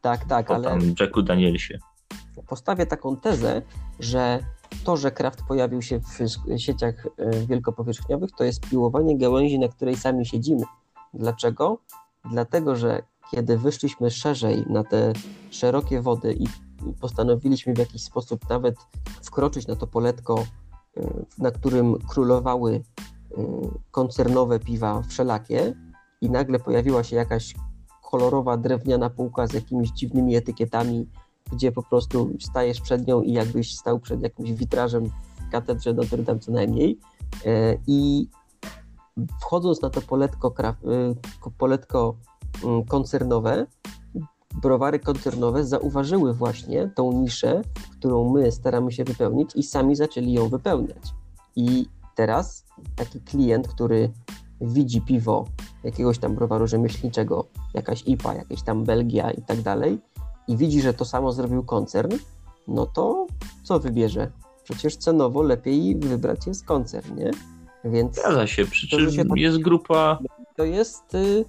[0.00, 0.78] Tak, tak, po ale...
[1.00, 1.78] Jacku Danielsie
[2.46, 3.62] postawię taką tezę,
[4.00, 4.40] że
[4.84, 9.96] to, że kraft pojawił się w sieciach e, wielkopowierzchniowych, to jest piłowanie gałęzi, na której
[9.96, 10.62] sami siedzimy.
[11.14, 11.78] Dlaczego?
[12.30, 15.12] Dlatego, że kiedy wyszliśmy szerzej na te
[15.50, 16.46] szerokie wody i
[17.00, 18.76] postanowiliśmy w jakiś sposób nawet
[19.22, 20.44] wkroczyć na to poletko,
[20.96, 23.42] e, na którym królowały e,
[23.90, 25.74] koncernowe piwa wszelakie
[26.20, 27.54] i nagle pojawiła się jakaś
[28.10, 31.08] kolorowa drewniana półka z jakimiś dziwnymi etykietami,
[31.52, 35.10] gdzie po prostu stajesz przed nią i jakbyś stał przed jakimś witrażem
[35.52, 36.98] katedrze Notre Dame co najmniej
[37.46, 38.28] e, i
[39.40, 40.72] wchodząc na to poletko, e,
[41.58, 42.16] poletko
[42.64, 43.66] mm, koncernowe,
[44.62, 47.62] browary koncernowe zauważyły właśnie tą niszę,
[47.98, 51.14] którą my staramy się wypełnić i sami zaczęli ją wypełniać.
[51.56, 52.64] I teraz
[52.96, 54.12] taki klient, który
[54.60, 55.44] widzi piwo
[55.84, 59.98] jakiegoś tam browaru rzemieślniczego, jakaś IPA, jakieś tam Belgia i tak dalej,
[60.48, 62.12] i widzi, że to samo zrobił koncern,
[62.68, 63.26] no to
[63.62, 64.30] co wybierze?
[64.64, 67.30] Przecież cenowo lepiej wybrać jest koncern, nie?
[67.84, 70.18] Więc Zgadza się, przy czym się tak, jest grupa...
[70.56, 71.44] To jest, y,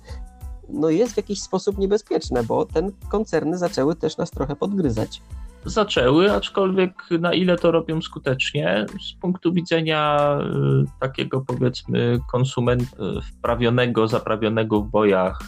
[0.69, 5.21] no jest w jakiś sposób niebezpieczne, bo ten koncerny zaczęły też nas trochę podgryzać.
[5.65, 10.37] Zaczęły, aczkolwiek na ile to robią skutecznie, z punktu widzenia
[10.83, 15.39] y, takiego powiedzmy konsumenta y, wprawionego, zaprawionego w bojach,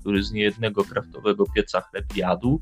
[0.00, 2.60] który z niejednego kraftowego pieca chleb jadł,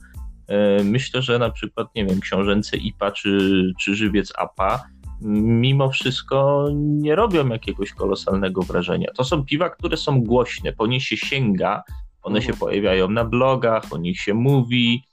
[0.85, 4.83] myślę, że na przykład, nie wiem, książęce IPA czy, czy żywiec APA
[5.23, 9.09] mimo wszystko nie robią jakiegoś kolosalnego wrażenia.
[9.17, 11.83] To są piwa, które są głośne, po nie się sięga,
[12.23, 12.59] One się Mhm.
[12.61, 15.05] pojawiają na blogach, o nich się mówi,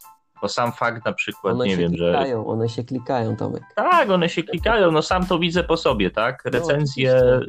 [0.41, 3.63] bo sam fakt na przykład, One nie wiem, że klikają, one się klikają, Tomek.
[3.75, 6.41] tak, one się klikają, no sam to widzę po sobie, tak?
[6.45, 7.41] No, Recenzje y,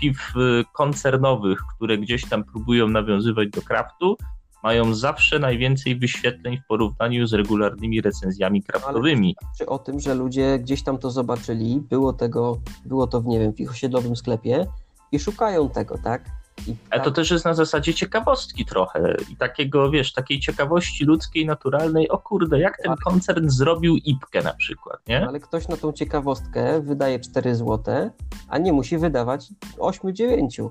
[0.00, 4.16] piw y, koncernowych, które gdzieś tam próbują nawiązywać do kraftu,
[4.62, 9.36] mają zawsze najwięcej wyświetleń w porównaniu z regularnymi recenzjami kraftowymi.
[9.58, 13.40] Czy o tym, że ludzie gdzieś tam to zobaczyli, było tego, było to w, nie
[13.40, 14.66] wiem, w ich osiedlowym sklepie
[15.12, 16.41] i szukają tego, tak?
[16.90, 21.46] Ale to tak, też jest na zasadzie ciekawostki trochę i takiego, wiesz, takiej ciekawości ludzkiej,
[21.46, 25.26] naturalnej, o kurde, jak ten koncern zrobił ipkę na przykład, nie?
[25.26, 28.10] ale ktoś na tą ciekawostkę wydaje 4 zł,
[28.48, 29.48] a nie musi wydawać
[29.78, 30.68] 8-9.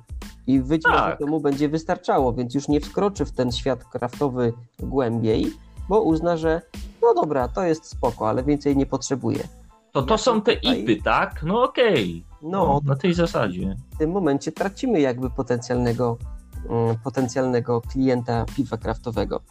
[0.48, 1.20] I być Tak.
[1.20, 5.54] to mu będzie wystarczało, więc już nie wkroczy w ten świat kraftowy głębiej,
[5.90, 6.62] bo uzna, że
[7.02, 9.40] no dobra, to jest spoko, ale więcej nie potrzebuje.
[9.92, 11.44] To to są te ipy, tak?
[11.44, 12.31] No okej.
[12.44, 13.76] No, na tej zasadzie.
[13.96, 16.18] w tym momencie tracimy jakby potencjalnego,
[16.70, 19.42] mm, potencjalnego klienta piwa kraftowego,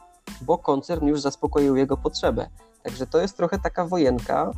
[0.43, 2.49] bo koncern już zaspokoił jego potrzebę.
[2.83, 4.51] Także to jest trochę taka wojenka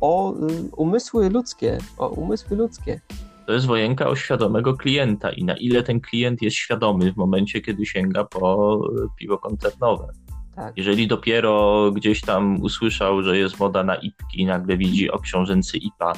[0.00, 0.36] o y,
[0.76, 3.00] umysły ludzkie, o umysły ludzkie.
[3.46, 7.60] To jest wojenka o świadomego klienta i na ile ten klient jest świadomy w momencie,
[7.60, 10.12] kiedy sięga po y, piwo koncernowe.
[10.56, 10.76] Tak.
[10.76, 15.78] Jeżeli dopiero gdzieś tam usłyszał, że jest moda na ipki i nagle widzi o książęcy
[15.78, 16.12] ipa,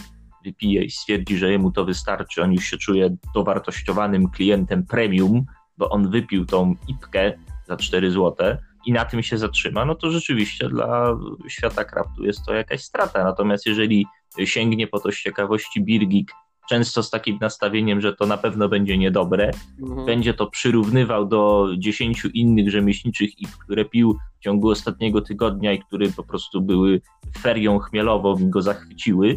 [0.44, 5.44] wypije i stwierdzi, że jemu to wystarczy, on już się czuje dowartościowanym klientem premium,
[5.78, 7.32] bo on wypił tą ipkę
[7.68, 11.16] za 4 zł i na tym się zatrzyma, no to rzeczywiście dla
[11.48, 13.24] świata kraftu jest to jakaś strata.
[13.24, 14.06] Natomiast jeżeli
[14.44, 16.32] sięgnie po to z ciekawości Birgik,
[16.68, 19.50] często z takim nastawieniem, że to na pewno będzie niedobre,
[19.82, 20.06] Mhm.
[20.06, 25.78] będzie to przyrównywał do 10 innych rzemieślniczych ip, które pił w ciągu ostatniego tygodnia i
[25.78, 27.00] które po prostu były
[27.38, 29.36] ferią chmielową i go zachwyciły.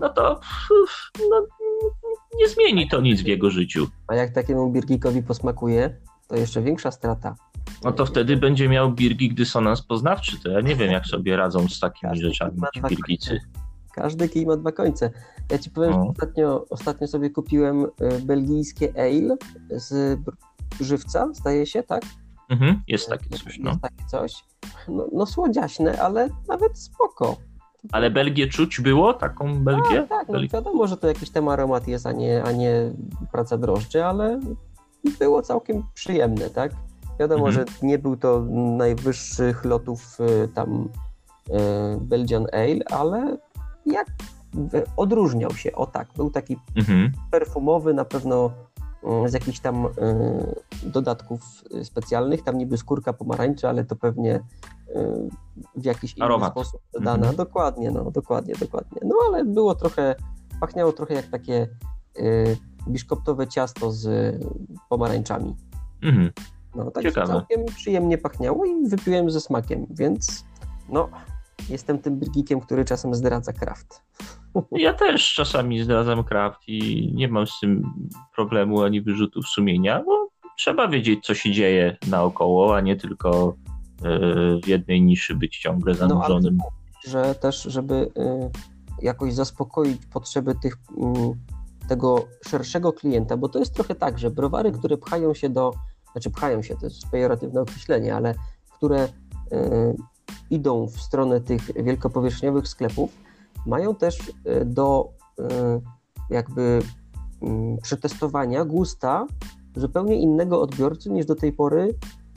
[0.00, 0.40] No to
[1.30, 1.46] no,
[2.38, 3.88] nie zmieni to nic w jego życiu.
[4.06, 5.96] A jak takiemu Birgikowi posmakuje,
[6.28, 7.34] to jeszcze większa strata.
[7.84, 10.40] No to wtedy będzie miał Birgik dysonans poznawczy.
[10.42, 13.40] To ja nie wiem, jak sobie radzą z takimi Każdy rzeczami ci Birgicy.
[13.94, 15.10] Każdy kij ma dwa końce.
[15.50, 16.04] Ja ci powiem, No.
[16.04, 17.88] że ostatnio, ostatnio sobie kupiłem y,
[18.24, 19.36] belgijskie ale
[19.70, 20.20] z
[20.80, 22.02] żywca, zdaje się, tak?
[22.48, 23.70] Mhm, jest takie coś, no.
[23.70, 24.44] Jest takie coś.
[24.88, 27.36] No, no słodziaśne, ale nawet spoko.
[27.92, 29.14] Ale Belgię czuć było?
[29.14, 30.00] Taką Belgię?
[30.02, 30.48] A, tak, no Belgię?
[30.52, 32.72] wiadomo, że to jakiś tam aromat jest, a nie, a nie
[33.32, 34.40] praca drożdży, ale
[35.18, 36.72] było całkiem przyjemne, tak?
[37.20, 37.66] Wiadomo, Mhm.
[37.66, 38.40] że nie był to
[38.76, 40.88] najwyższych lotów y, tam
[41.48, 41.52] y,
[42.00, 43.36] Belgian Ale, ale
[43.86, 44.06] jak
[44.96, 47.12] odróżniał się, o tak, był taki Mhm.
[47.30, 48.50] perfumowy, na pewno
[49.26, 49.90] z jakichś tam y,
[50.82, 54.40] dodatków y, specjalnych, tam niby skórka pomarańczy, ale to pewnie
[55.76, 56.52] w jakiś inny Aromat.
[56.52, 57.16] sposób dodana.
[57.16, 57.36] Mhm.
[57.36, 59.00] Dokładnie, no, dokładnie, dokładnie.
[59.04, 60.14] No ale było trochę,
[60.60, 61.68] pachniało trochę jak takie
[62.88, 64.36] biszkoptowe ciasto z
[64.88, 65.56] pomarańczami.
[66.02, 66.30] Mhm.
[66.74, 67.26] No, tak Ciekawe.
[67.26, 70.44] całkiem przyjemnie pachniało i wypiłem ze smakiem, więc
[70.88, 71.08] no,
[71.68, 74.02] jestem tym Birgikiem, który czasem zdradza kraft.
[74.72, 77.92] Ja też czasami zdradzam kraft i nie mam z tym
[78.36, 83.54] problemu ani wyrzutów sumienia, bo trzeba wiedzieć, co się dzieje naokoło, a nie tylko
[84.02, 84.18] e,
[84.62, 86.58] w jednej niszy być ciągle No, zanurzonym.
[87.08, 88.10] że też, żeby y,
[89.02, 91.32] jakoś zaspokoić potrzeby tych, mm,
[91.88, 95.72] tego szerszego klienta, bo to jest trochę tak, że browary, które pchają się do,
[96.12, 98.34] znaczy pchają się, to jest pejoratywne określenie, ale
[98.76, 99.08] które y,
[100.50, 103.10] idą w stronę tych wielkopowierzchniowych sklepów,
[103.66, 105.08] mają też y, do
[105.38, 105.42] y,
[106.30, 106.82] jakby
[107.42, 109.26] mm, przetestowania gusta
[109.76, 111.94] zupełnie innego odbiorcy niż do tej pory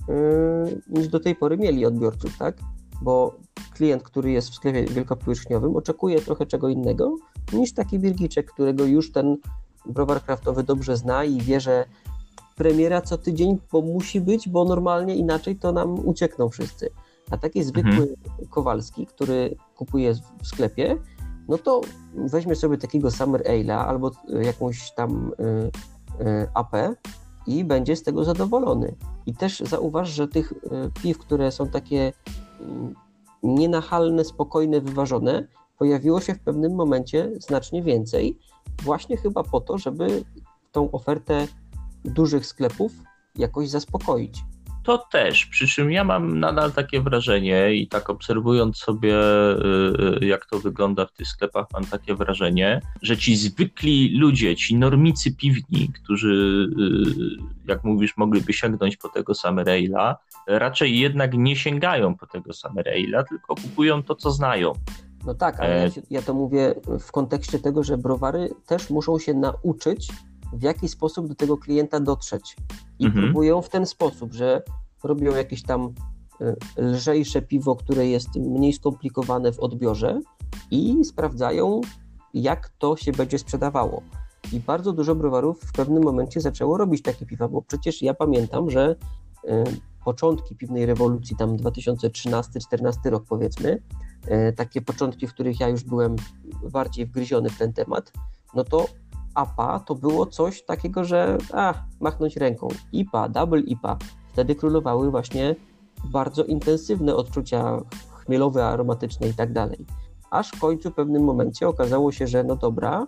[0.10, 2.58] y, niż do tej pory mieli odbiorców, tak?
[3.02, 3.36] Bo
[3.74, 7.16] klient, który jest w sklepie wielkopowierzchniowym, oczekuje trochę czego innego
[7.54, 9.38] niż taki birgiczek, którego już ten
[9.86, 11.86] browar kraftowy dobrze zna i wie, że
[12.56, 16.90] premiera co tydzień, bo musi być, bo normalnie inaczej to nam uciekną wszyscy.
[17.32, 18.16] A taki zwykły
[18.50, 20.98] Kowalski, który kupuje w sklepie,
[21.48, 21.82] no to
[22.16, 26.76] weźmie sobie takiego Summer Ale'a albo y, jakąś tam y, y, AP
[27.48, 28.96] i będzie z tego zadowolony.
[29.26, 30.54] I też zauważ, że tych
[31.02, 32.14] piw, które są takie
[32.60, 32.96] mm,
[33.44, 35.48] nienachalne, spokojne, wyważone,
[35.78, 38.40] pojawiło się w pewnym momencie znacznie więcej,
[38.84, 40.24] właśnie chyba po to, żeby
[40.72, 41.48] tą ofertę
[42.06, 42.92] dużych sklepów
[43.36, 44.44] jakoś zaspokoić.
[44.84, 50.26] To też, przy czym ja mam nadal takie wrażenie i tak obserwując sobie, y, y,
[50.26, 55.36] jak to wygląda w tych sklepach, mam takie wrażenie, że ci zwykli ludzie, ci normicy
[55.36, 56.68] piwni, którzy,
[57.68, 60.16] y, jak mówisz, mogliby sięgnąć po tego Summer Ale'a,
[60.48, 64.74] raczej jednak nie sięgają po tego Summer Ale'a, tylko kupują to, co znają.
[65.26, 68.90] No tak, ale E, ja, się, ja to mówię w kontekście tego, że browary też
[68.90, 70.12] muszą się nauczyć,
[70.54, 72.56] w jaki sposób do tego klienta dotrzeć.
[73.00, 73.24] I Mhm.
[73.26, 74.62] próbują w ten sposób, że
[75.04, 75.94] robią jakieś tam
[76.42, 80.20] y, lżejsze piwo, które jest mniej skomplikowane w odbiorze
[80.72, 81.82] i sprawdzają,
[82.34, 84.02] jak to się będzie sprzedawało.
[84.54, 88.70] I bardzo dużo browarów w pewnym momencie zaczęło robić takie piwa, bo przecież ja pamiętam,
[88.70, 88.96] że
[89.46, 89.64] y,
[90.06, 93.82] początki piwnej rewolucji, tam 2013-2014 rok powiedzmy,
[94.50, 96.16] y, takie początki, w których ja już byłem
[96.72, 98.12] bardziej wgryziony w ten temat,
[98.56, 98.86] no to
[99.34, 102.68] APA to było coś takiego, że a, machnąć ręką.
[102.92, 103.98] IPA, double IPA,
[104.34, 105.56] wtedy królowały właśnie
[106.06, 107.82] bardzo intensywne odczucia
[108.26, 109.86] chmielowe, aromatyczne i tak dalej.
[110.32, 113.08] Aż w końcu w pewnym momencie okazało się, że no dobra,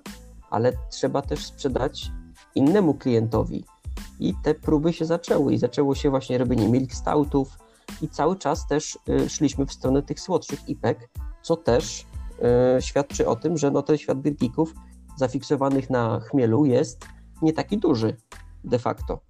[0.49, 2.11] ale trzeba też sprzedać
[2.55, 3.65] innemu klientowi.
[4.19, 7.57] I te próby się zaczęły i zaczęło się właśnie robienie milk stoutów
[8.01, 11.09] i cały czas też y, szliśmy w stronę tych słodszych ipek,
[11.41, 12.05] co też
[12.77, 14.73] y, świadczy o tym, że no ten świat birkików
[15.17, 17.07] zafiksowanych na chmielu jest
[17.41, 18.17] nie taki duży
[18.63, 19.21] de facto,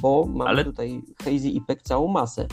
[0.00, 0.64] bo mamy ale...
[0.64, 2.46] tutaj hazy ipek całą masę.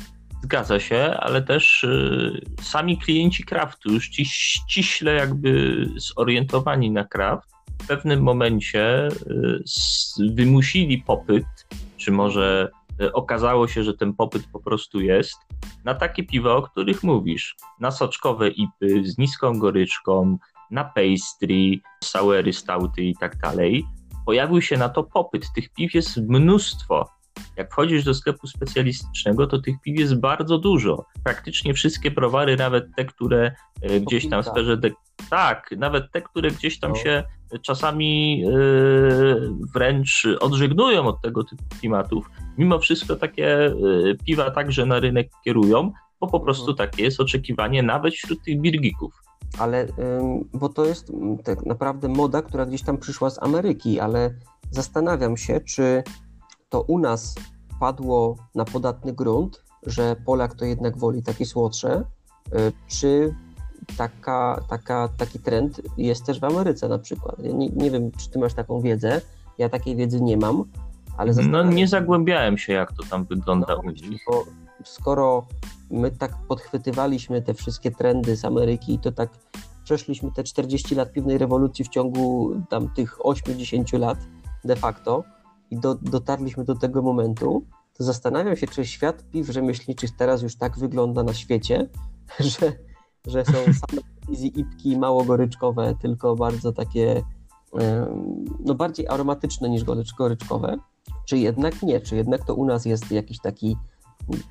[0.43, 7.49] Zgadza się, ale też y, sami klienci craftu już ci ściśle jakby zorientowani na craft
[7.83, 11.45] w pewnym momencie y, wymusili popyt,
[11.97, 12.71] czy może
[13.01, 15.37] y, okazało się, że ten popyt po prostu jest,
[15.85, 17.55] na takie piwa, o których mówisz.
[17.79, 20.37] Na soczkowe ipy z niską goryczką,
[20.71, 23.85] na pastry, sauery, stauty i tak dalej.
[24.25, 25.53] Pojawił się na to popyt.
[25.55, 27.09] Tych piw jest mnóstwo.
[27.57, 31.05] Jak wchodzisz do sklepu specjalistycznego, to tych piw jest bardzo dużo.
[31.23, 33.51] Praktycznie wszystkie browary, nawet te, które
[33.81, 34.77] e, gdzieś tam w sferze.
[34.77, 34.91] De...
[35.29, 36.97] Tak, nawet te, które gdzieś tam no.
[36.97, 37.23] się
[37.61, 44.99] czasami yy, wręcz odżegnują od tego typu klimatów, mimo wszystko takie yy, piwa także na
[44.99, 46.89] rynek kierują, bo po prostu mhm.
[46.89, 49.13] takie jest oczekiwanie nawet wśród tych birgików.
[49.59, 49.87] Ale,
[50.53, 51.11] bo to jest
[51.43, 54.33] tak naprawdę moda, która gdzieś tam przyszła z Ameryki, ale
[54.71, 56.03] zastanawiam się, czy
[56.69, 57.35] to u nas
[57.79, 62.03] padło na podatny grunt, że Polak to jednak woli takie słodsze,
[62.47, 63.35] y, czy
[63.97, 67.39] taka, taka, taki trend jest też w Ameryce na przykład.
[67.39, 69.21] Ja nie, nie wiem, czy ty masz taką wiedzę,
[69.57, 70.63] ja takiej wiedzy nie mam,
[71.17, 74.21] ale No nie zagłębiałem się, jak to tam wygląda no, u nich.
[74.27, 74.45] Bo
[74.83, 75.47] skoro
[75.91, 79.29] my tak podchwytywaliśmy te wszystkie trendy z Ameryki i to tak
[79.83, 84.17] przeszliśmy te 40 lat piwnej rewolucji w ciągu tam tych 8-10 lat
[84.65, 85.23] de facto,
[85.71, 90.55] i do, dotarliśmy do tego momentu, to zastanawiam się, czy świat piw rzemieślniczych teraz już
[90.55, 91.89] tak wygląda na świecie,
[92.39, 92.73] że,
[93.27, 94.01] że są same
[94.31, 97.23] easy ipki mało goryczkowe, tylko bardzo takie
[98.59, 99.83] no bardziej aromatyczne niż
[100.17, 100.77] goryczkowe,
[101.25, 103.77] czy jednak nie, czy jednak to u nas jest jakiś taki,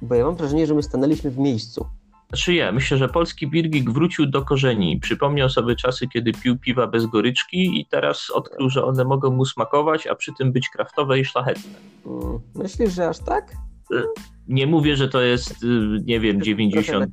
[0.03, 1.87] bo ja mam wrażenie, że my stanęliśmy w miejscu,
[2.29, 5.01] znaczy ja, myślę, że polski birgik wrócił do korzeni.
[5.01, 9.45] Przypomniał sobie czasy, kiedy pił piwa bez goryczki i teraz odkrył, że one mogą mu
[9.45, 11.79] smakować, a przy tym być kraftowe i szlachetne.
[12.07, 13.53] Mm, myślisz, że aż tak?
[13.93, 14.03] Y,
[14.49, 15.67] nie mówię, że to jest, y,
[16.05, 17.11] nie wiem, 90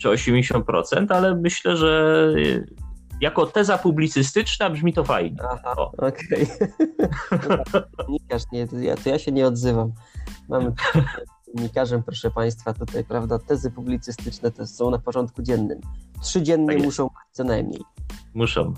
[0.00, 2.66] czy 80%, ale myślę, że y,
[3.20, 5.38] jako teza publicystyczna brzmi to fajnie.
[5.50, 6.46] Aha, okej.
[7.30, 8.40] Okay.
[8.52, 9.92] nie, to ja, to ja się nie odzywam.
[10.48, 10.72] Mamy
[11.54, 15.80] dziennikarzem, proszę Państwa, tutaj, prawda, tezy publicystyczne to są na porządku dziennym.
[16.22, 17.80] Trzy dziennie tak muszą co najmniej.
[18.34, 18.74] Muszą.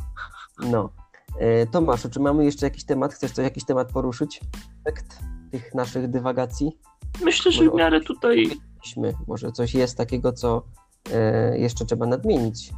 [0.71, 0.91] No.
[1.39, 3.15] E, Tomaszu, czy mamy jeszcze jakiś temat?
[3.15, 4.41] Chcesz coś, jakiś temat poruszyć?
[4.85, 5.19] Efekt
[5.51, 6.79] tych naszych dywagacji?
[7.25, 8.51] Myślę, że w miarę tutaj...
[9.27, 10.63] Może coś jest takiego, co
[11.13, 12.73] e, jeszcze trzeba nadmienić.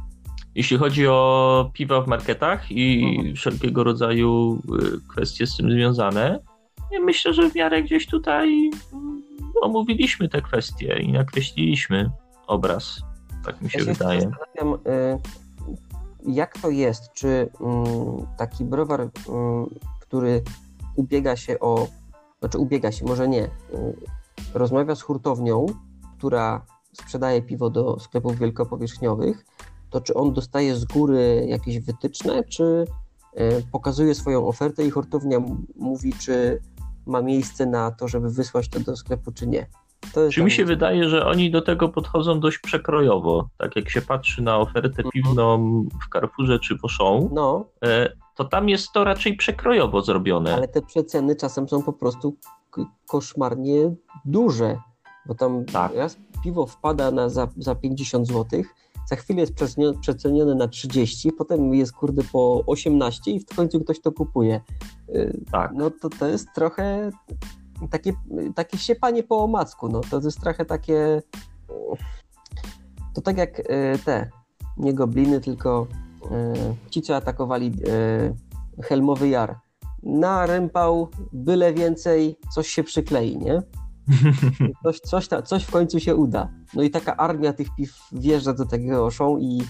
[0.55, 3.35] Jeśli chodzi o piwa w marketach i mhm.
[3.35, 6.39] wszelkiego rodzaju y, kwestie z tym związane,
[6.99, 8.71] myślę, że w miarę gdzieś tutaj
[9.61, 12.11] omówiliśmy te kwestie i nakreśliliśmy
[12.47, 13.01] obraz.
[13.45, 14.21] Tak mi się, ja się wydaje.
[14.21, 15.19] Zastanawiam, y,
[16.25, 17.13] jak to jest?
[17.13, 17.85] Czy mm,
[18.37, 19.09] taki browar, mm,
[19.99, 20.43] który
[20.95, 21.87] ubiega się o,
[22.39, 23.49] znaczy ubiega się, może nie, y,
[24.53, 25.65] rozmawia z hurtownią,
[26.17, 29.45] która sprzedaje piwo do sklepów wielkopowierzchniowych,
[29.89, 32.85] to czy on dostaje z góry jakieś wytyczne, czy
[33.37, 35.39] y, pokazuje swoją ofertę i hurtownia
[35.75, 36.61] mówi, czy
[37.05, 39.67] ma miejsce na to, żeby wysłać to do sklepu, czy nie.
[40.31, 43.49] czy mi się wydaje, że oni do tego podchodzą dość przekrojowo.
[43.57, 45.11] Tak jak się patrzy na ofertę mhm.
[45.11, 47.65] piwną w Carrefourze czy w Auchan, no.
[47.83, 50.55] E, to tam jest to raczej przekrojowo zrobione.
[50.55, 52.35] Ale te przeceny czasem są po prostu
[53.07, 53.95] koszmarnie
[54.25, 54.77] duże,
[55.25, 55.95] bo tam tak.
[55.95, 58.63] raz piwo wpada na za, za 50 zł,
[59.09, 59.53] za chwilę jest
[60.01, 64.61] przecenione na 30, potem jest kurde po 18 i w końcu ktoś to kupuje.
[65.09, 65.71] Y, tak.
[65.75, 67.11] No to to jest trochę
[67.89, 68.13] takie,
[68.55, 71.21] takie siepanie po omacku, no to jest trochę takie
[73.13, 73.63] to tak jak y,
[74.05, 74.29] te,
[74.77, 75.87] nie gobliny, tylko
[76.25, 77.73] y, ci, co atakowali
[78.83, 79.59] Helmowy Jar.
[80.03, 83.61] Na rympał byle więcej coś się przyklei, nie?
[84.83, 86.58] Coś, coś, ta, coś w końcu się uda.
[86.73, 89.61] No i taka armia tych piw wjeżdża do tego show i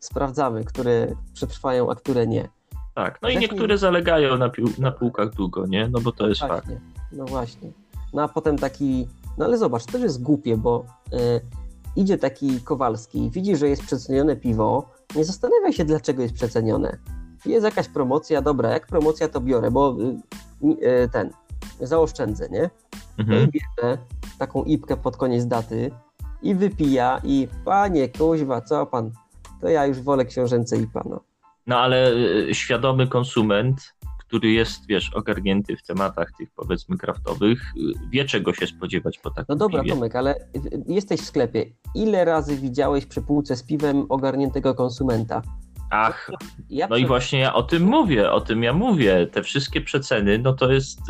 [0.00, 2.48] sprawdzamy, które przetrwają, a które nie.
[2.94, 5.88] Tak, no i niektóre zalegają na, pił, na półkach długo, nie?
[5.88, 6.82] No bo to jest właśnie, fakt.
[7.12, 7.72] No właśnie.
[8.12, 11.40] No a potem taki, no ale zobacz, to też jest głupie, bo y,
[11.96, 16.98] idzie taki Kowalski, widzi, że jest przecenione piwo, nie zastanawia się, dlaczego jest przecenione.
[17.46, 19.96] Jest jakaś promocja, dobra, jak promocja to biorę, bo
[20.62, 21.30] y, y, ten,
[21.80, 22.70] zaoszczędzę, nie?
[23.18, 23.48] Mhm.
[23.48, 23.98] I bierze
[24.38, 25.90] taką ipkę pod koniec daty
[26.44, 29.10] i wypija i panie, kuźwa, co pan?
[29.60, 31.20] To ja już wolę książęce IPA, no.
[31.66, 37.80] No ale y, świadomy konsument, który jest, wiesz, ogarnięty w tematach tych powiedzmy kraftowych, y,
[38.10, 39.94] wie czego się spodziewać po takim No dobra, piwie.
[39.94, 40.48] Tomek, ale
[40.86, 41.66] jesteś w sklepie.
[41.94, 45.42] Ile razy widziałeś przy półce z piwem ogarniętego konsumenta?
[45.90, 46.30] Ach,
[46.70, 49.26] ja no i właśnie ja o tym mówię, o tym ja mówię.
[49.26, 51.00] Te wszystkie przeceny, no to jest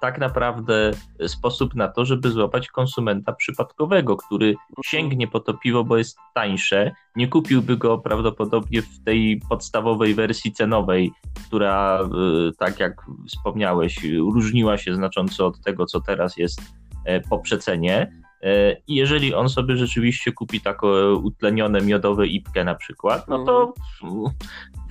[0.00, 0.90] tak naprawdę
[1.26, 6.92] sposób na to, żeby złapać konsumenta przypadkowego, który sięgnie po to piwo, bo jest tańsze,
[7.16, 11.12] nie kupiłby go prawdopodobnie w tej podstawowej wersji cenowej,
[11.46, 12.00] która,
[12.48, 16.60] y, tak jak wspomniałeś, różniła się znacząco od tego, co teraz jest
[17.04, 22.74] e, po przecenie E, I jeżeli on sobie rzeczywiście kupi taką utlenione miodowe ipkę na
[22.74, 24.34] przykład, no to mhm.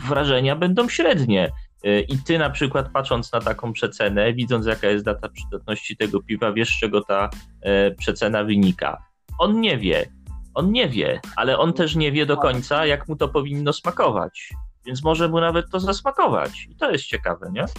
[0.08, 1.52] wrażenia będą średnie.
[1.84, 6.22] E, I ty na przykład patrząc na taką przecenę, widząc jaka jest data przydatności tego
[6.22, 7.30] piwa, wiesz z czego ta
[7.62, 9.04] e, przecena wynika.
[9.40, 10.06] On nie wie,
[10.54, 14.54] on nie wie, ale on też nie wie do końca, jak mu to powinno smakować.
[14.86, 16.68] Więc może mu nawet to zasmakować.
[16.70, 17.66] I to jest ciekawe, nie?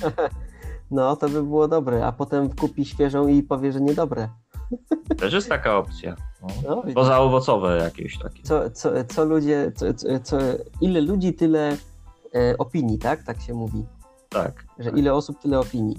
[0.90, 4.28] No, to by było dobre, a potem kupi świeżą i powie, że niedobre.
[5.18, 6.16] Też jest taka opcja.
[6.42, 6.48] No.
[6.68, 8.42] No, Poza owocowe jakieś takie.
[8.42, 9.86] Co, co, co ludzie, co,
[10.22, 10.38] co,
[10.80, 11.76] ile ludzi, tyle
[12.34, 13.22] e, opinii, tak?
[13.22, 13.84] Tak się mówi.
[14.34, 14.64] Tak.
[14.78, 15.96] Że ile osób, tyle opinii.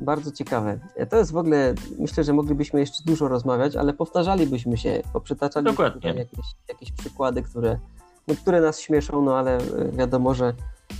[0.00, 0.80] Bardzo ciekawe.
[0.96, 6.00] E, to jest w ogóle, myślę, że moglibyśmy jeszcze dużo rozmawiać, ale powtarzalibyśmy się, poprzytaczalibyśmy
[6.04, 7.78] jakieś, jakieś przykłady, które,
[8.28, 10.54] no, które nas śmieszą, no ale e, wiadomo, że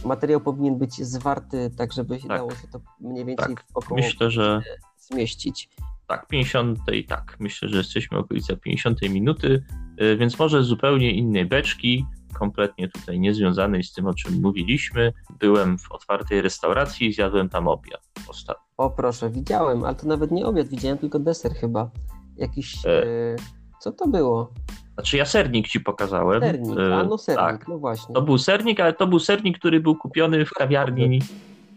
[0.04, 2.28] materiał powinien być zwarty, tak żeby tak.
[2.28, 3.64] dało się to mniej więcej tak.
[3.74, 4.62] około Myślę, że
[4.98, 5.68] zmieścić
[6.08, 6.78] tak, 50
[7.08, 9.64] tak, myślę, że jesteśmy okolica 50 minuty,
[10.02, 15.12] y, więc może zupełnie innej beczki, kompletnie tutaj niezwiązanej z tym, o czym mówiliśmy.
[15.38, 18.64] Byłem w otwartej restauracji i zjadłem tam obiad ostatnio.
[18.76, 21.90] O proszę, widziałem, ale to nawet nie obiad, widziałem tylko deser chyba.
[22.36, 23.02] Jakiś, e...
[23.02, 23.36] e
[23.80, 24.52] co to było?
[24.94, 26.40] Znaczy ja sernik ci pokazałem.
[26.40, 27.68] Sernik, a no sernik, tak.
[27.68, 28.14] no właśnie.
[28.14, 31.20] To był sernik, ale to był sernik, który był kupiony w kawiarni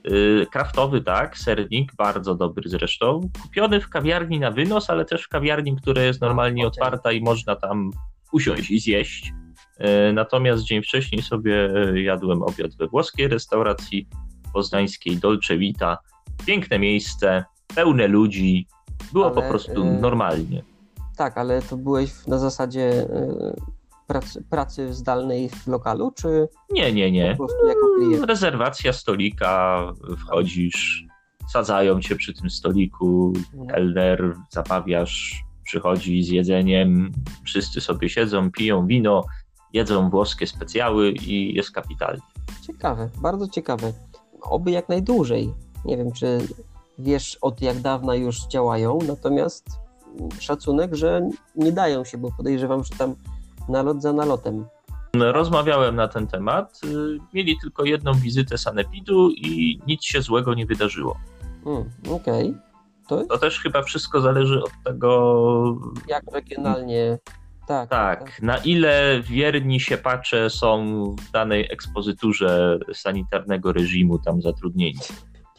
[0.08, 5.30] Y, kraftowy, tak, sernik, bardzo dobry zresztą, kupiony w kawiarni na wynos, ale też w
[5.30, 6.68] kawiarni, która jest normalnie okay.
[6.68, 7.92] otwarta i można tam
[8.32, 9.34] usiąść i zjeść.
[10.10, 14.08] Y, natomiast dzień wcześniej sobie y, jadłem obiad we włoskiej restauracji
[14.54, 15.98] poznańskiej Dolce Vita.
[16.46, 18.68] Piękne miejsce, pełne ludzi,
[19.14, 20.64] było ale, po prostu normalnie.
[21.18, 23.08] Tak, ale to byłeś na zasadzie
[24.08, 27.32] pracy, pracy zdalnej w lokalu, czy nie, nie, nie.
[27.32, 28.26] Po prostu jako klient?
[28.26, 31.06] Rezerwacja stolika, wchodzisz,
[31.52, 33.68] sadzają cię przy tym stoliku, mhm.
[33.68, 37.12] kelner, zabawiasz, przychodzi z jedzeniem,
[37.46, 39.26] wszyscy sobie siedzą, piją wino,
[39.74, 42.22] jedzą włoskie specjały i jest kapitalnie.
[42.68, 43.94] Ciekawe, bardzo ciekawe.
[44.42, 45.54] Oby jak najdłużej.
[45.86, 46.48] Nie wiem, czy
[47.00, 49.66] wiesz od jak dawna już działają, natomiast
[50.40, 53.16] szacunek, że nie dają się, bo podejrzewam, że tam
[53.70, 54.66] nalot za nalotem.
[55.14, 56.82] Rozmawiałem na ten temat.
[56.84, 61.18] Y, mieli tylko jedną wizytę sanepidu i nic się złego nie wydarzyło.
[61.66, 62.50] Mm, Okej.
[62.50, 62.62] Okay.
[63.08, 65.78] To, to, też chyba wszystko zależy od tego.
[66.08, 67.18] Jak regionalnie.
[67.68, 74.42] Tak, tak, tak, na ile wierni się patrzę są w danej ekspozyturze sanitarnego reżimu tam
[74.42, 75.00] zatrudnieni.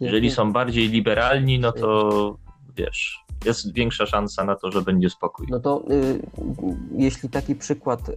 [0.00, 2.36] Jeżeli są bardziej liberalni, no to
[2.76, 5.46] wiesz, jest większa szansa na to, że będzie spokój.
[5.50, 6.22] No to y,
[6.92, 8.14] jeśli taki przykład y,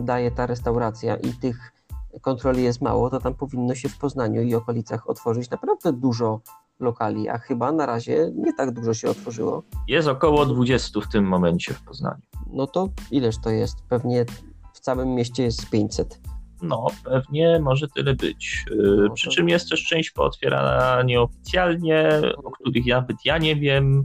[0.00, 1.72] daje ta restauracja i tych
[2.20, 6.40] kontroli jest mało, to tam powinno się w Poznaniu i okolicach otworzyć naprawdę dużo
[6.82, 9.62] lokali, a chyba na razie nie tak dużo się otworzyło.
[9.88, 12.22] Jest około 20 w tym momencie w Poznaniu.
[12.52, 13.76] No to ileż to jest?
[13.88, 14.24] Pewnie
[14.72, 16.20] w całym mieście jest 500.
[16.62, 18.64] No, pewnie może tyle być.
[18.70, 18.74] Y,
[19.08, 22.08] no, Przy czym jest też część pootwierana nieoficjalnie,
[22.44, 24.04] o których nawet ja nie wiem.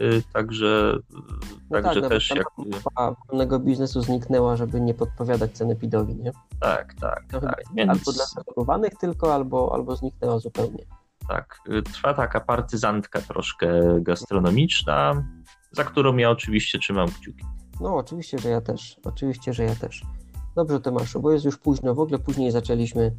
[0.00, 0.98] Y, także,
[1.70, 2.46] no także tak, też jak.
[3.28, 6.32] wolnego biznesu zniknęła, żeby nie podpowiadać ceny pidowi, nie?
[6.60, 7.24] Tak, tak.
[7.30, 7.90] To tak więc...
[7.90, 10.84] Albo dla zachowanych tylko, albo, albo zniknęła zupełnie.
[11.32, 15.24] Tak, y, trwa taka partyzantka troszkę gastronomiczna,
[15.70, 17.44] za którą ja oczywiście trzymam kciuki.
[17.80, 18.96] No, oczywiście, że ja też.
[19.04, 20.02] Oczywiście, że ja też.
[20.56, 21.94] Dobrze, Tomaszu, bo jest już późno.
[21.94, 23.12] W ogóle później zaczęliśmy.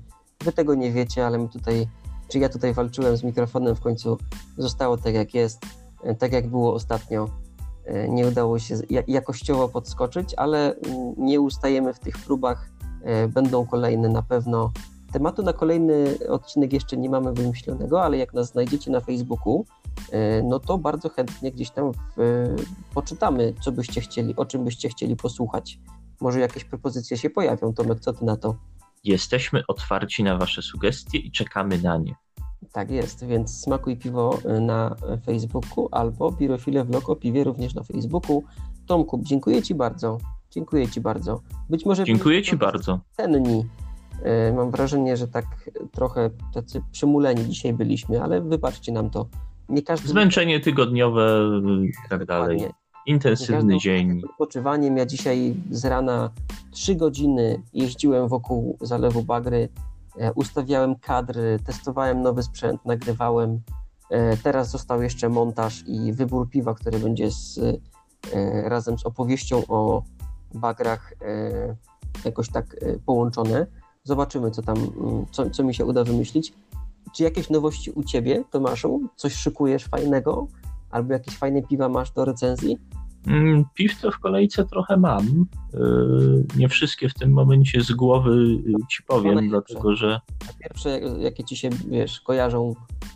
[0.43, 1.87] Wy tego nie wiecie, ale my tutaj,
[2.27, 4.17] czy ja tutaj walczyłem z mikrofonem, w końcu
[4.57, 5.65] zostało tak jak jest
[6.19, 7.29] tak jak było ostatnio.
[7.85, 8.75] e, nie udało się
[9.07, 12.69] jakościowo podskoczyć, ale mm, nie ustajemy w tych próbach.
[13.03, 14.71] E, będą kolejne na pewno.
[15.13, 19.65] Tematu na kolejny odcinek jeszcze nie mamy wymyślonego, ale jak nas znajdziecie na Facebooku,
[20.43, 22.47] no to bardzo chętnie gdzieś tam w,
[22.93, 25.79] poczytamy, co byście chcieli, o czym byście chcieli posłuchać.
[26.21, 27.73] Może jakieś propozycje się pojawią.
[27.73, 28.55] Tomek, co ty na to?
[29.03, 32.15] Jesteśmy otwarci na Wasze sugestie i czekamy na nie.
[32.71, 34.95] Tak jest, więc smakuj piwo y, na
[35.25, 38.43] Facebooku albo Pirofile Vlog o piwie również na Facebooku.
[38.87, 40.17] Tomku, dziękuję Ci bardzo.
[40.51, 41.41] Dziękuję Ci bardzo.
[41.69, 42.99] Być może dziękuję Ci bardzo.
[43.11, 43.65] Cenni.
[44.49, 45.45] Y, mam wrażenie, że tak
[45.91, 49.27] trochę tacy przymuleni dzisiaj byliśmy, ale wybaczcie nam to.
[49.69, 51.39] Nie każdy Zmęczenie tygodniowe
[51.83, 52.65] i tak dalej.
[53.05, 54.21] Intensywny dzień.
[54.29, 54.97] Odpoczywaniem.
[54.97, 56.29] Ja dzisiaj z rana
[56.71, 59.69] 3 godziny jeździłem wokół Zalewu Bagry
[60.17, 63.61] E, ustawiałem kadry, testowałem nowy sprzęt, nagrywałem.
[64.09, 67.59] E, teraz został jeszcze montaż i wybór piwa, który będzie z,
[68.33, 70.03] e, razem z opowieścią o
[70.53, 71.13] bagrach
[72.25, 73.67] jakoś tak połączone.
[74.05, 76.53] Zobaczymy, co tam, mm, co, co mi się uda wymyślić.
[77.15, 79.09] Czy jakieś nowości u Ciebie, Tomaszu?
[79.15, 80.47] Coś szykujesz fajnego?
[80.91, 82.77] Albo jakieś fajne piwa masz do recenzji?
[83.27, 85.45] Mm, piw to w kolejce trochę mam.
[85.73, 90.19] Yy, nie wszystkie w tym momencie z głowy y, ci powiem, dlatego że.
[90.59, 92.73] Pierwsze, jakie ci się wiesz, kojarzą.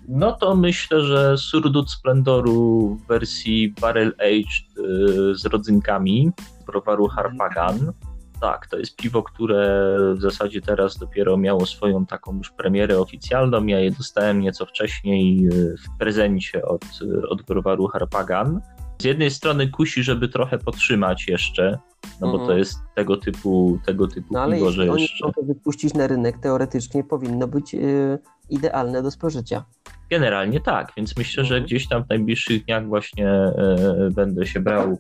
[0.07, 6.31] No to myślę, że Surdut Splendoru w wersji Barrel Aged y, z rodzynkami
[6.65, 7.93] browaru Harpagan.
[8.41, 13.65] Tak, to jest piwo, które w zasadzie teraz dopiero miało swoją taką już premierę oficjalną.
[13.65, 16.85] Ja je dostałem nieco wcześniej y, w prezencie od,
[17.29, 18.61] od browaru Harpagan.
[19.01, 21.79] Z jednej strony kusi, żeby trochę podtrzymać jeszcze,
[22.21, 22.59] no bo to mhm.
[22.59, 25.31] jest tego typu, tego typu no, ale piwo, że oni jeszcze...
[25.35, 28.19] to wypuścić na rynek, teoretycznie powinno być yy,
[28.49, 29.65] idealne do spożycia.
[30.09, 31.65] Generalnie tak, więc myślę, że mhm.
[31.65, 33.53] gdzieś tam w najbliższych dniach właśnie
[33.99, 34.97] yy, będę się brał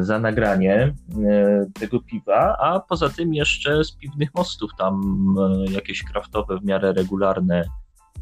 [0.00, 5.24] za nagranie y, tego piwa, a poza tym jeszcze z piwnych mostów tam
[5.68, 7.64] y, jakieś kraftowe w miarę regularne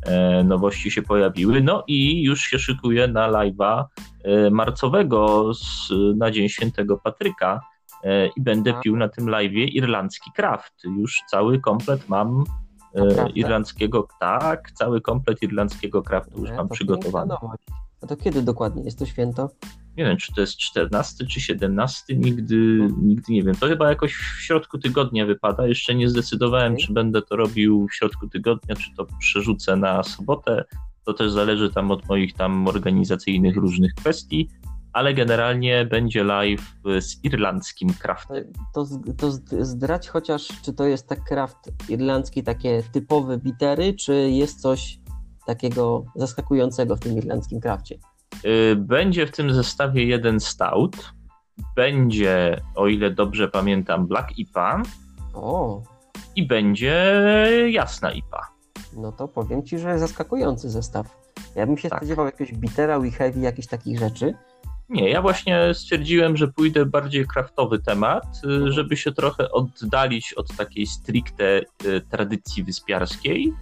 [0.03, 1.61] E, nowości się pojawiły.
[1.61, 3.85] No i już się szykuje na live'a
[4.25, 7.61] e, marcowego z, na Dzień Świętego Patryka
[8.05, 10.85] e, i będę pił na tym live'ie irlandzki kraft.
[10.85, 12.45] Już cały komplet mam
[13.35, 17.35] irlandzkiego, tak, cały komplet irlandzkiego kraftu już mam przygotowany.
[18.03, 19.51] A to kiedy dokładnie jest to święto?
[19.97, 23.55] Nie wiem, czy to jest 14 czy 17, nigdy, nigdy nie wiem.
[23.55, 25.67] To chyba jakoś w środku tygodnia wypada.
[25.67, 30.65] Jeszcze nie zdecydowałem, czy będę to robił w środku tygodnia, czy to przerzucę na sobotę.
[31.05, 34.49] To też zależy tam od moich tam organizacyjnych różnych kwestii,
[34.93, 38.53] ale generalnie będzie live z irlandzkim craftem.
[38.75, 38.87] To,
[39.19, 39.33] to
[39.65, 44.99] zdrać chociaż, czy to jest tak craft irlandzki, takie typowe bitery, czy jest coś
[45.47, 47.99] takiego zaskakującego w tym irlandzkim crafcie?
[48.45, 51.13] Y, będzie w tym zestawie jeden stout.
[51.77, 54.83] Będzie, o ile dobrze pamiętam, Black IPA.
[55.35, 55.83] O.
[56.37, 56.95] I będzie
[57.71, 58.49] jasna IPA.
[58.97, 61.23] No to powiem ci, że zaskakujący zestaw.
[61.55, 61.99] Ja bym się tak.
[61.99, 64.35] spodziewał jakiegoś bitera, we heavy, jakichś takich rzeczy.
[64.89, 68.73] Nie, ja właśnie stwierdziłem, że pójdę bardziej kraftowy temat, y, mhm.
[68.73, 73.53] żeby się trochę oddalić od takiej stricte y, tradycji wyspiarskiej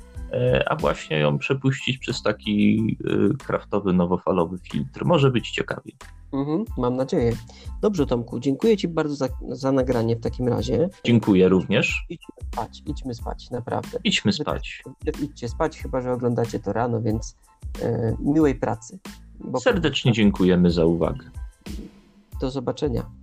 [0.66, 5.05] a właśnie ją przepuścić przez taki e, kraftowy, nowofalowy filtr.
[5.05, 5.93] Może być ciekawie.
[6.33, 7.33] Mhm, mam nadzieję.
[7.81, 10.89] Dobrze, Tomku, dziękuję Ci bardzo za, za nagranie w takim razie.
[11.05, 12.07] Dziękuję również.
[12.09, 13.99] Idźmy spać, idźmy spać, naprawdę.
[14.05, 14.83] Idźmy spać.
[15.22, 17.37] Idźcie spać, chyba że oglądacie to rano, więc
[17.83, 18.99] e, miłej pracy.
[19.61, 21.31] Serdecznie dziękujemy za uwagę.
[22.41, 23.19] Do zobaczenia.